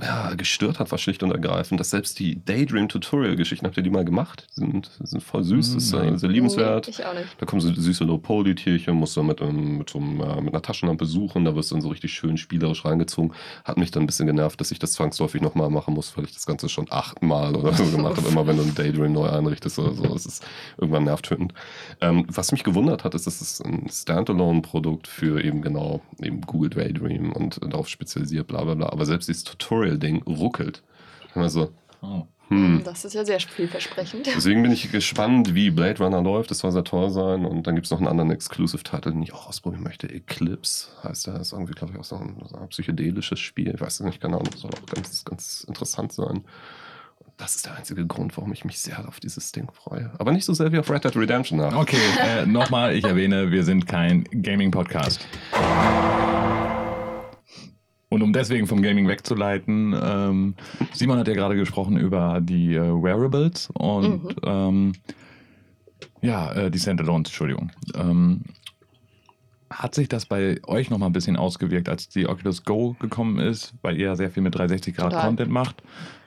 ja, 0.00 0.34
gestört 0.34 0.78
hat, 0.78 0.90
war 0.90 0.98
schlicht 0.98 1.22
und 1.22 1.30
ergreifend, 1.30 1.80
dass 1.80 1.90
selbst 1.90 2.18
die 2.18 2.44
Daydream-Tutorial-Geschichten, 2.44 3.66
habt 3.66 3.76
ihr 3.76 3.82
die 3.82 3.90
mal 3.90 4.04
gemacht? 4.04 4.46
Die 4.56 4.60
sind, 4.60 4.90
sind 5.02 5.22
voll 5.22 5.42
süß, 5.42 5.74
das 5.74 5.84
ist 5.84 5.92
äh, 5.92 6.16
sehr 6.16 6.28
liebenswert. 6.28 6.86
Nee, 6.86 6.94
ich 6.98 7.04
auch 7.04 7.14
nicht. 7.14 7.26
Da 7.38 7.46
kommen 7.46 7.60
so 7.60 7.72
süße 7.72 8.04
Low-Poly-Tierchen, 8.04 8.94
musst 8.94 9.16
du 9.16 9.22
mit, 9.22 9.40
ähm, 9.40 9.78
mit, 9.78 9.90
so 9.90 9.98
einem, 9.98 10.20
äh, 10.20 10.40
mit 10.40 10.54
einer 10.54 10.62
Taschenlampe 10.62 11.04
suchen, 11.04 11.44
da 11.44 11.54
wirst 11.54 11.70
du 11.70 11.74
dann 11.74 11.82
so 11.82 11.88
richtig 11.88 12.12
schön 12.12 12.36
spielerisch 12.36 12.84
reingezogen. 12.84 13.32
Hat 13.64 13.76
mich 13.76 13.90
dann 13.90 14.04
ein 14.04 14.06
bisschen 14.06 14.26
genervt, 14.26 14.60
dass 14.60 14.70
ich 14.70 14.78
das 14.78 14.92
zwangsläufig 14.92 15.40
nochmal 15.40 15.70
machen 15.70 15.94
muss, 15.94 16.16
weil 16.16 16.24
ich 16.24 16.32
das 16.32 16.46
Ganze 16.46 16.68
schon 16.68 16.86
achtmal 16.90 17.56
oder 17.56 17.72
so 17.72 17.84
gemacht 17.84 18.16
habe. 18.16 18.28
Immer 18.28 18.46
wenn 18.46 18.56
du 18.56 18.62
ein 18.62 18.74
Daydream 18.74 19.12
neu 19.12 19.28
einrichtest 19.28 19.78
oder 19.78 19.94
so, 19.94 20.04
das 20.04 20.26
ist 20.26 20.44
irgendwann 20.76 21.04
nervtötend. 21.04 21.54
Ähm, 22.00 22.24
was 22.28 22.52
mich 22.52 22.62
gewundert 22.62 23.04
hat, 23.04 23.14
ist, 23.14 23.26
dass 23.26 23.40
es 23.40 23.60
ein 23.60 23.88
Standalone-Produkt 23.90 25.08
für 25.08 25.42
eben 25.42 25.62
genau 25.62 26.02
eben 26.22 26.40
Google 26.42 26.70
Daydream 26.70 27.32
und 27.32 27.60
darauf 27.62 27.88
spezialisiert, 27.88 28.46
bla 28.46 28.62
bla 28.64 28.74
bla. 28.74 28.88
Aber 28.90 29.06
selbst 29.06 29.28
dieses 29.28 29.44
Tutorial 29.44 29.87
Tutorial-Ding 29.88 30.22
ruckelt. 30.24 30.82
Also, 31.34 31.72
oh. 32.02 32.24
hm. 32.48 32.82
Das 32.84 33.04
ist 33.04 33.14
ja 33.14 33.24
sehr 33.24 33.40
vielversprechend. 33.40 34.26
Deswegen 34.26 34.62
bin 34.62 34.72
ich 34.72 34.90
gespannt, 34.90 35.54
wie 35.54 35.70
Blade 35.70 36.02
Runner 36.02 36.22
läuft. 36.22 36.50
Das 36.50 36.58
soll 36.58 36.72
sehr 36.72 36.84
toll 36.84 37.10
sein. 37.10 37.44
Und 37.44 37.66
dann 37.66 37.74
gibt 37.74 37.86
es 37.86 37.90
noch 37.90 37.98
einen 37.98 38.08
anderen 38.08 38.30
Exclusive-Titel, 38.30 39.12
den 39.12 39.22
ich 39.22 39.32
auch 39.32 39.48
ausprobieren 39.48 39.82
möchte. 39.82 40.08
Eclipse 40.08 40.88
heißt 41.04 41.26
der. 41.26 41.34
Das 41.34 41.48
ist 41.48 41.52
irgendwie, 41.52 41.74
glaube 41.74 41.92
ich, 41.92 41.98
auch 41.98 42.04
so 42.04 42.16
ein, 42.16 42.36
so 42.48 42.56
ein 42.56 42.68
psychedelisches 42.68 43.38
Spiel. 43.38 43.74
Ich 43.74 43.80
weiß 43.80 44.00
es 44.00 44.06
nicht 44.06 44.20
genau. 44.20 44.40
Das 44.40 44.60
soll 44.60 44.70
auch 44.70 44.94
ganz, 44.94 45.24
ganz 45.24 45.64
interessant 45.64 46.12
sein. 46.12 46.44
Das 47.36 47.54
ist 47.54 47.66
der 47.66 47.76
einzige 47.76 48.04
Grund, 48.04 48.36
warum 48.36 48.52
ich 48.52 48.64
mich 48.64 48.80
sehr 48.80 49.06
auf 49.06 49.20
dieses 49.20 49.52
Ding 49.52 49.70
freue. 49.72 50.10
Aber 50.18 50.32
nicht 50.32 50.44
so 50.44 50.54
sehr 50.54 50.72
wie 50.72 50.78
auf 50.80 50.90
Red 50.90 51.04
Dead 51.04 51.14
Redemption 51.14 51.60
nach. 51.60 51.76
Okay, 51.76 51.96
äh, 52.20 52.44
nochmal, 52.46 52.96
ich 52.96 53.04
erwähne, 53.04 53.52
wir 53.52 53.62
sind 53.62 53.86
kein 53.86 54.24
Gaming-Podcast. 54.24 55.24
Und 58.10 58.22
um 58.22 58.32
deswegen 58.32 58.66
vom 58.66 58.80
Gaming 58.80 59.06
wegzuleiten, 59.06 59.94
ähm, 60.00 60.54
Simon 60.92 61.18
hat 61.18 61.28
ja 61.28 61.34
gerade 61.34 61.56
gesprochen 61.56 61.98
über 61.98 62.40
die 62.40 62.74
äh, 62.74 62.80
Wearables 62.80 63.68
und 63.74 64.24
mhm. 64.24 64.36
ähm, 64.44 64.92
ja, 66.22 66.52
äh, 66.52 66.70
die 66.70 66.78
Standalones, 66.78 67.28
Entschuldigung. 67.28 67.70
Ähm, 67.94 68.42
hat 69.70 69.94
sich 69.94 70.08
das 70.08 70.24
bei 70.24 70.58
euch 70.66 70.88
noch 70.88 70.98
mal 70.98 71.06
ein 71.06 71.12
bisschen 71.12 71.36
ausgewirkt, 71.36 71.88
als 71.88 72.08
die 72.08 72.26
Oculus 72.26 72.64
Go 72.64 72.96
gekommen 72.98 73.38
ist, 73.38 73.74
weil 73.82 73.96
ihr 73.96 74.06
ja 74.06 74.16
sehr 74.16 74.30
viel 74.30 74.42
mit 74.42 74.54
360 74.54 74.96
Grad 74.96 75.10
Total. 75.10 75.26
Content 75.26 75.50
macht? 75.50 75.82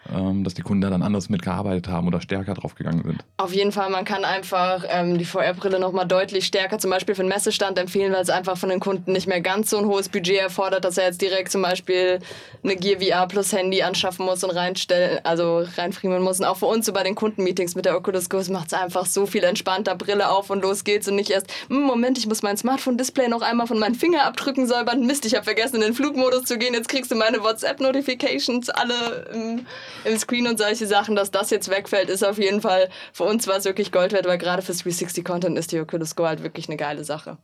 Ähm, 0.10 0.44
dass 0.44 0.54
die 0.54 0.62
Kunden 0.62 0.82
da 0.82 0.90
dann 0.90 1.04
anders 1.04 1.30
mitgearbeitet 1.30 1.88
haben 1.88 2.08
oder 2.08 2.22
stärker 2.22 2.54
drauf 2.54 2.76
gegangen 2.76 3.04
sind? 3.04 3.24
Auf 3.38 3.54
jeden 3.54 3.72
Fall, 3.72 3.90
man 3.90 4.06
kann 4.06 4.26
einfach 4.26 4.84
ähm, 4.90 5.18
die 5.18 5.26
VR-Brille 5.26 5.80
nochmal 5.80 6.08
deutlich 6.08 6.46
stärker 6.46 6.80
zum 6.80 6.92
Beispiel 6.92 7.16
für 7.16 7.22
einen 7.22 7.30
Messestand 7.30 7.78
empfehlen, 7.78 8.12
weil 8.14 8.22
es 8.22 8.30
einfach 8.30 8.58
von 8.58 8.70
den 8.70 8.80
Kunden 8.80 9.12
nicht 9.12 9.28
mehr 9.28 9.42
ganz 9.42 9.70
so 9.70 9.78
ein 9.78 9.86
hohes 9.86 10.10
Budget 10.10 10.40
erfordert, 10.40 10.84
dass 10.86 10.98
er 10.98 11.06
jetzt 11.06 11.22
direkt 11.22 11.52
zum 11.52 11.62
Beispiel 11.62 12.20
eine 12.64 12.76
Gear 12.76 13.00
VR 13.00 13.28
plus 13.28 13.54
Handy 13.54 13.84
anschaffen 13.84 14.26
muss 14.26 14.44
und 14.44 14.52
reinstellen, 14.52 15.20
also 15.24 15.66
reinfriemeln 15.78 16.22
muss. 16.22 16.40
Und 16.40 16.46
auch 16.46 16.58
für 16.58 16.66
uns 16.66 16.86
so 16.86 16.94
bei 16.94 17.04
den 17.04 17.16
Kundenmeetings 17.16 17.76
mit 17.76 17.86
der 17.86 17.96
Oculus 17.96 18.30
Go 18.30 18.42
macht 18.50 18.68
es 18.68 18.74
einfach 18.74 19.06
so 19.06 19.26
viel 19.28 19.44
entspannter, 19.44 19.96
Brille 19.96 20.30
auf 20.30 20.50
und 20.50 20.64
los 20.64 20.84
geht's 20.84 21.08
und 21.08 21.16
nicht 21.16 21.30
erst, 21.30 21.48
hm, 21.70 21.82
Moment, 21.82 22.18
ich 22.18 22.28
muss 22.28 22.42
mein 22.42 22.58
Smartphone-Display 22.58 23.28
noch 23.28 23.42
einmal 23.42 23.68
von 23.68 23.78
meinen 23.78 23.96
Fingerabdrücken 23.96 24.68
säubern. 24.68 25.06
Mist, 25.06 25.26
ich 25.26 25.36
habe 25.36 25.44
vergessen, 25.44 25.76
in 25.76 25.82
den 25.82 25.94
Flugmodus 25.94 26.46
zu 26.46 26.58
gehen. 26.58 26.74
Jetzt 26.74 26.90
kriegst 26.90 27.12
du 27.12 27.16
meine 27.16 27.44
WhatsApp-Notifications 27.44 28.70
alle 28.70 29.30
im, 29.34 29.66
im 30.06 30.18
Screen 30.18 30.48
und 30.48 30.58
solche 30.58 30.88
Sachen, 30.88 31.16
dass 31.16 31.32
das 31.32 31.50
jetzt 31.50 31.70
wegfällt, 31.70 32.10
ist 32.10 32.24
auf 32.24 32.38
jeden 32.38 32.62
Fall 32.62 32.90
für 33.14 33.24
uns 33.24 33.48
war 33.48 33.58
es 33.58 33.66
wirklich 33.66 33.92
Gold 33.92 34.14
wert, 34.14 34.26
weil 34.26 34.38
gerade 34.38 34.62
für 34.62 34.74
360 34.74 35.24
Content 35.24 35.58
ist 35.58 35.72
die 35.72 35.80
Oculus 35.80 36.16
Go 36.16 36.26
halt 36.26 36.44
wirklich 36.44 36.68
eine 36.68 36.78
geile 36.78 37.04
Sache. 37.04 37.38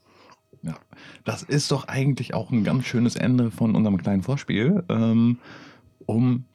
Ja, 0.64 0.76
das 1.24 1.44
ist 1.44 1.72
doch 1.72 1.88
eigentlich 1.88 2.34
auch 2.34 2.52
ein 2.52 2.64
ganz 2.64 2.86
schönes 2.86 3.16
Ende 3.16 3.52
von 3.52 3.76
unserem 3.76 3.98
kleinen 3.98 4.24
Vorspiel, 4.24 4.84
ähm, 4.90 5.40
um 6.06 6.46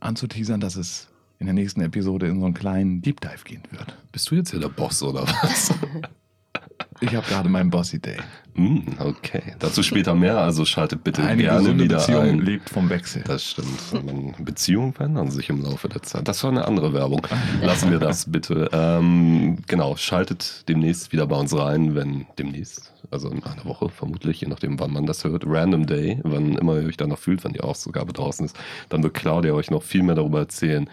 anzuteasern, 0.00 0.60
dass 0.60 0.76
es 0.76 1.08
in 1.38 1.46
der 1.46 1.54
nächsten 1.54 1.80
Episode 1.80 2.26
in 2.26 2.40
so 2.40 2.46
einen 2.46 2.54
kleinen 2.54 3.02
Deep 3.02 3.20
Dive 3.20 3.44
gehen 3.44 3.62
wird. 3.70 3.96
Bist 4.12 4.30
du 4.30 4.36
jetzt 4.36 4.50
hier 4.50 4.60
der 4.60 4.68
Boss 4.68 5.02
oder 5.02 5.22
was? 5.22 5.74
Ich 7.00 7.14
habe 7.14 7.26
gerade 7.26 7.48
meinen 7.48 7.70
Bossy 7.70 7.98
Day. 7.98 8.16
Mm, 8.54 8.80
okay, 9.00 9.42
dazu 9.58 9.82
später 9.82 10.14
mehr. 10.14 10.38
Also 10.38 10.64
schaltet 10.64 11.02
bitte 11.02 11.22
Eine 11.22 11.42
gerne 11.42 11.76
wieder 11.78 11.96
Beziehung 11.96 12.22
ein. 12.22 12.38
lebt 12.40 12.70
vom 12.70 12.88
Wechsel. 12.88 13.22
Das 13.26 13.44
stimmt. 13.44 14.44
Beziehungen 14.44 14.92
verändern 14.92 15.30
sich 15.30 15.50
im 15.50 15.62
Laufe 15.62 15.88
der 15.88 16.02
Zeit. 16.02 16.28
Das 16.28 16.42
war 16.44 16.50
eine 16.50 16.64
andere 16.64 16.92
Werbung. 16.92 17.26
Lassen 17.62 17.90
wir 17.90 17.98
das 17.98 18.30
bitte. 18.30 18.70
Ähm, 18.72 19.58
genau, 19.66 19.96
schaltet 19.96 20.68
demnächst 20.68 21.12
wieder 21.12 21.26
bei 21.26 21.36
uns 21.36 21.56
rein, 21.56 21.94
wenn 21.96 22.26
demnächst 22.38 22.94
also 23.10 23.28
in 23.28 23.42
einer 23.44 23.64
Woche 23.64 23.88
vermutlich, 23.88 24.40
je 24.40 24.48
nachdem, 24.48 24.78
wann 24.80 24.92
man 24.92 25.06
das 25.06 25.24
hört, 25.24 25.44
Random 25.46 25.86
Day, 25.86 26.18
wann 26.22 26.56
immer 26.56 26.80
ihr 26.80 26.88
euch 26.88 26.96
danach 26.96 27.18
fühlt, 27.18 27.44
wenn 27.44 27.52
die 27.52 27.60
Ausgabe 27.60 28.12
draußen 28.12 28.44
ist, 28.46 28.56
dann 28.88 29.02
wird 29.02 29.14
Claudia 29.14 29.52
euch 29.52 29.70
noch 29.70 29.82
viel 29.82 30.02
mehr 30.02 30.14
darüber 30.14 30.40
erzählen, 30.40 30.88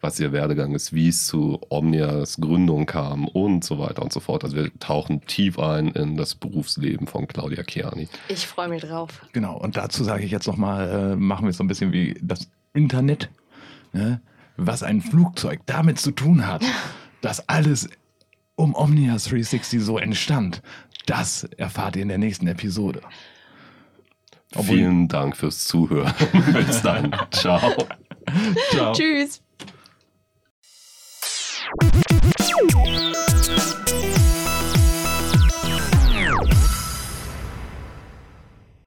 was 0.00 0.18
ihr 0.18 0.32
Werdegang 0.32 0.74
ist, 0.74 0.92
wie 0.92 1.08
es 1.08 1.26
zu 1.26 1.60
Omnias 1.68 2.38
Gründung 2.40 2.86
kam 2.86 3.28
und 3.28 3.64
so 3.64 3.78
weiter 3.78 4.02
und 4.02 4.12
so 4.12 4.20
fort. 4.20 4.44
Also 4.44 4.56
wir 4.56 4.70
tauchen 4.80 5.22
tief 5.52 5.58
ein 5.58 5.88
in 5.88 6.16
das 6.16 6.34
Berufsleben 6.34 7.06
von 7.06 7.26
Claudia 7.26 7.62
Chiani. 7.62 8.08
Ich 8.28 8.46
freue 8.46 8.68
mich 8.68 8.82
drauf. 8.82 9.22
Genau, 9.32 9.56
und 9.56 9.76
dazu 9.76 10.04
sage 10.04 10.24
ich 10.24 10.30
jetzt 10.30 10.46
nochmal, 10.46 11.12
äh, 11.12 11.16
machen 11.16 11.44
wir 11.44 11.50
es 11.50 11.56
so 11.56 11.64
ein 11.64 11.68
bisschen 11.68 11.92
wie 11.92 12.18
das 12.22 12.48
Internet, 12.74 13.30
ne? 13.92 14.20
was 14.56 14.82
ein 14.82 15.00
Flugzeug 15.00 15.60
damit 15.66 15.98
zu 15.98 16.10
tun 16.12 16.46
hat, 16.46 16.64
dass 17.20 17.48
alles 17.48 17.88
um 18.54 18.74
Omnia 18.74 19.16
360 19.16 19.80
so 19.80 19.98
entstand. 19.98 20.62
Das 21.06 21.44
erfahrt 21.56 21.96
ihr 21.96 22.02
in 22.02 22.08
der 22.08 22.18
nächsten 22.18 22.46
Episode. 22.46 23.00
Obwohl 24.54 24.76
Vielen 24.76 25.08
Dank 25.08 25.36
fürs 25.36 25.66
Zuhören. 25.66 26.12
Bis 26.52 26.82
dann. 26.82 27.14
Ciao. 27.30 27.72
Ciao. 28.70 28.92
Tschüss. 28.92 29.42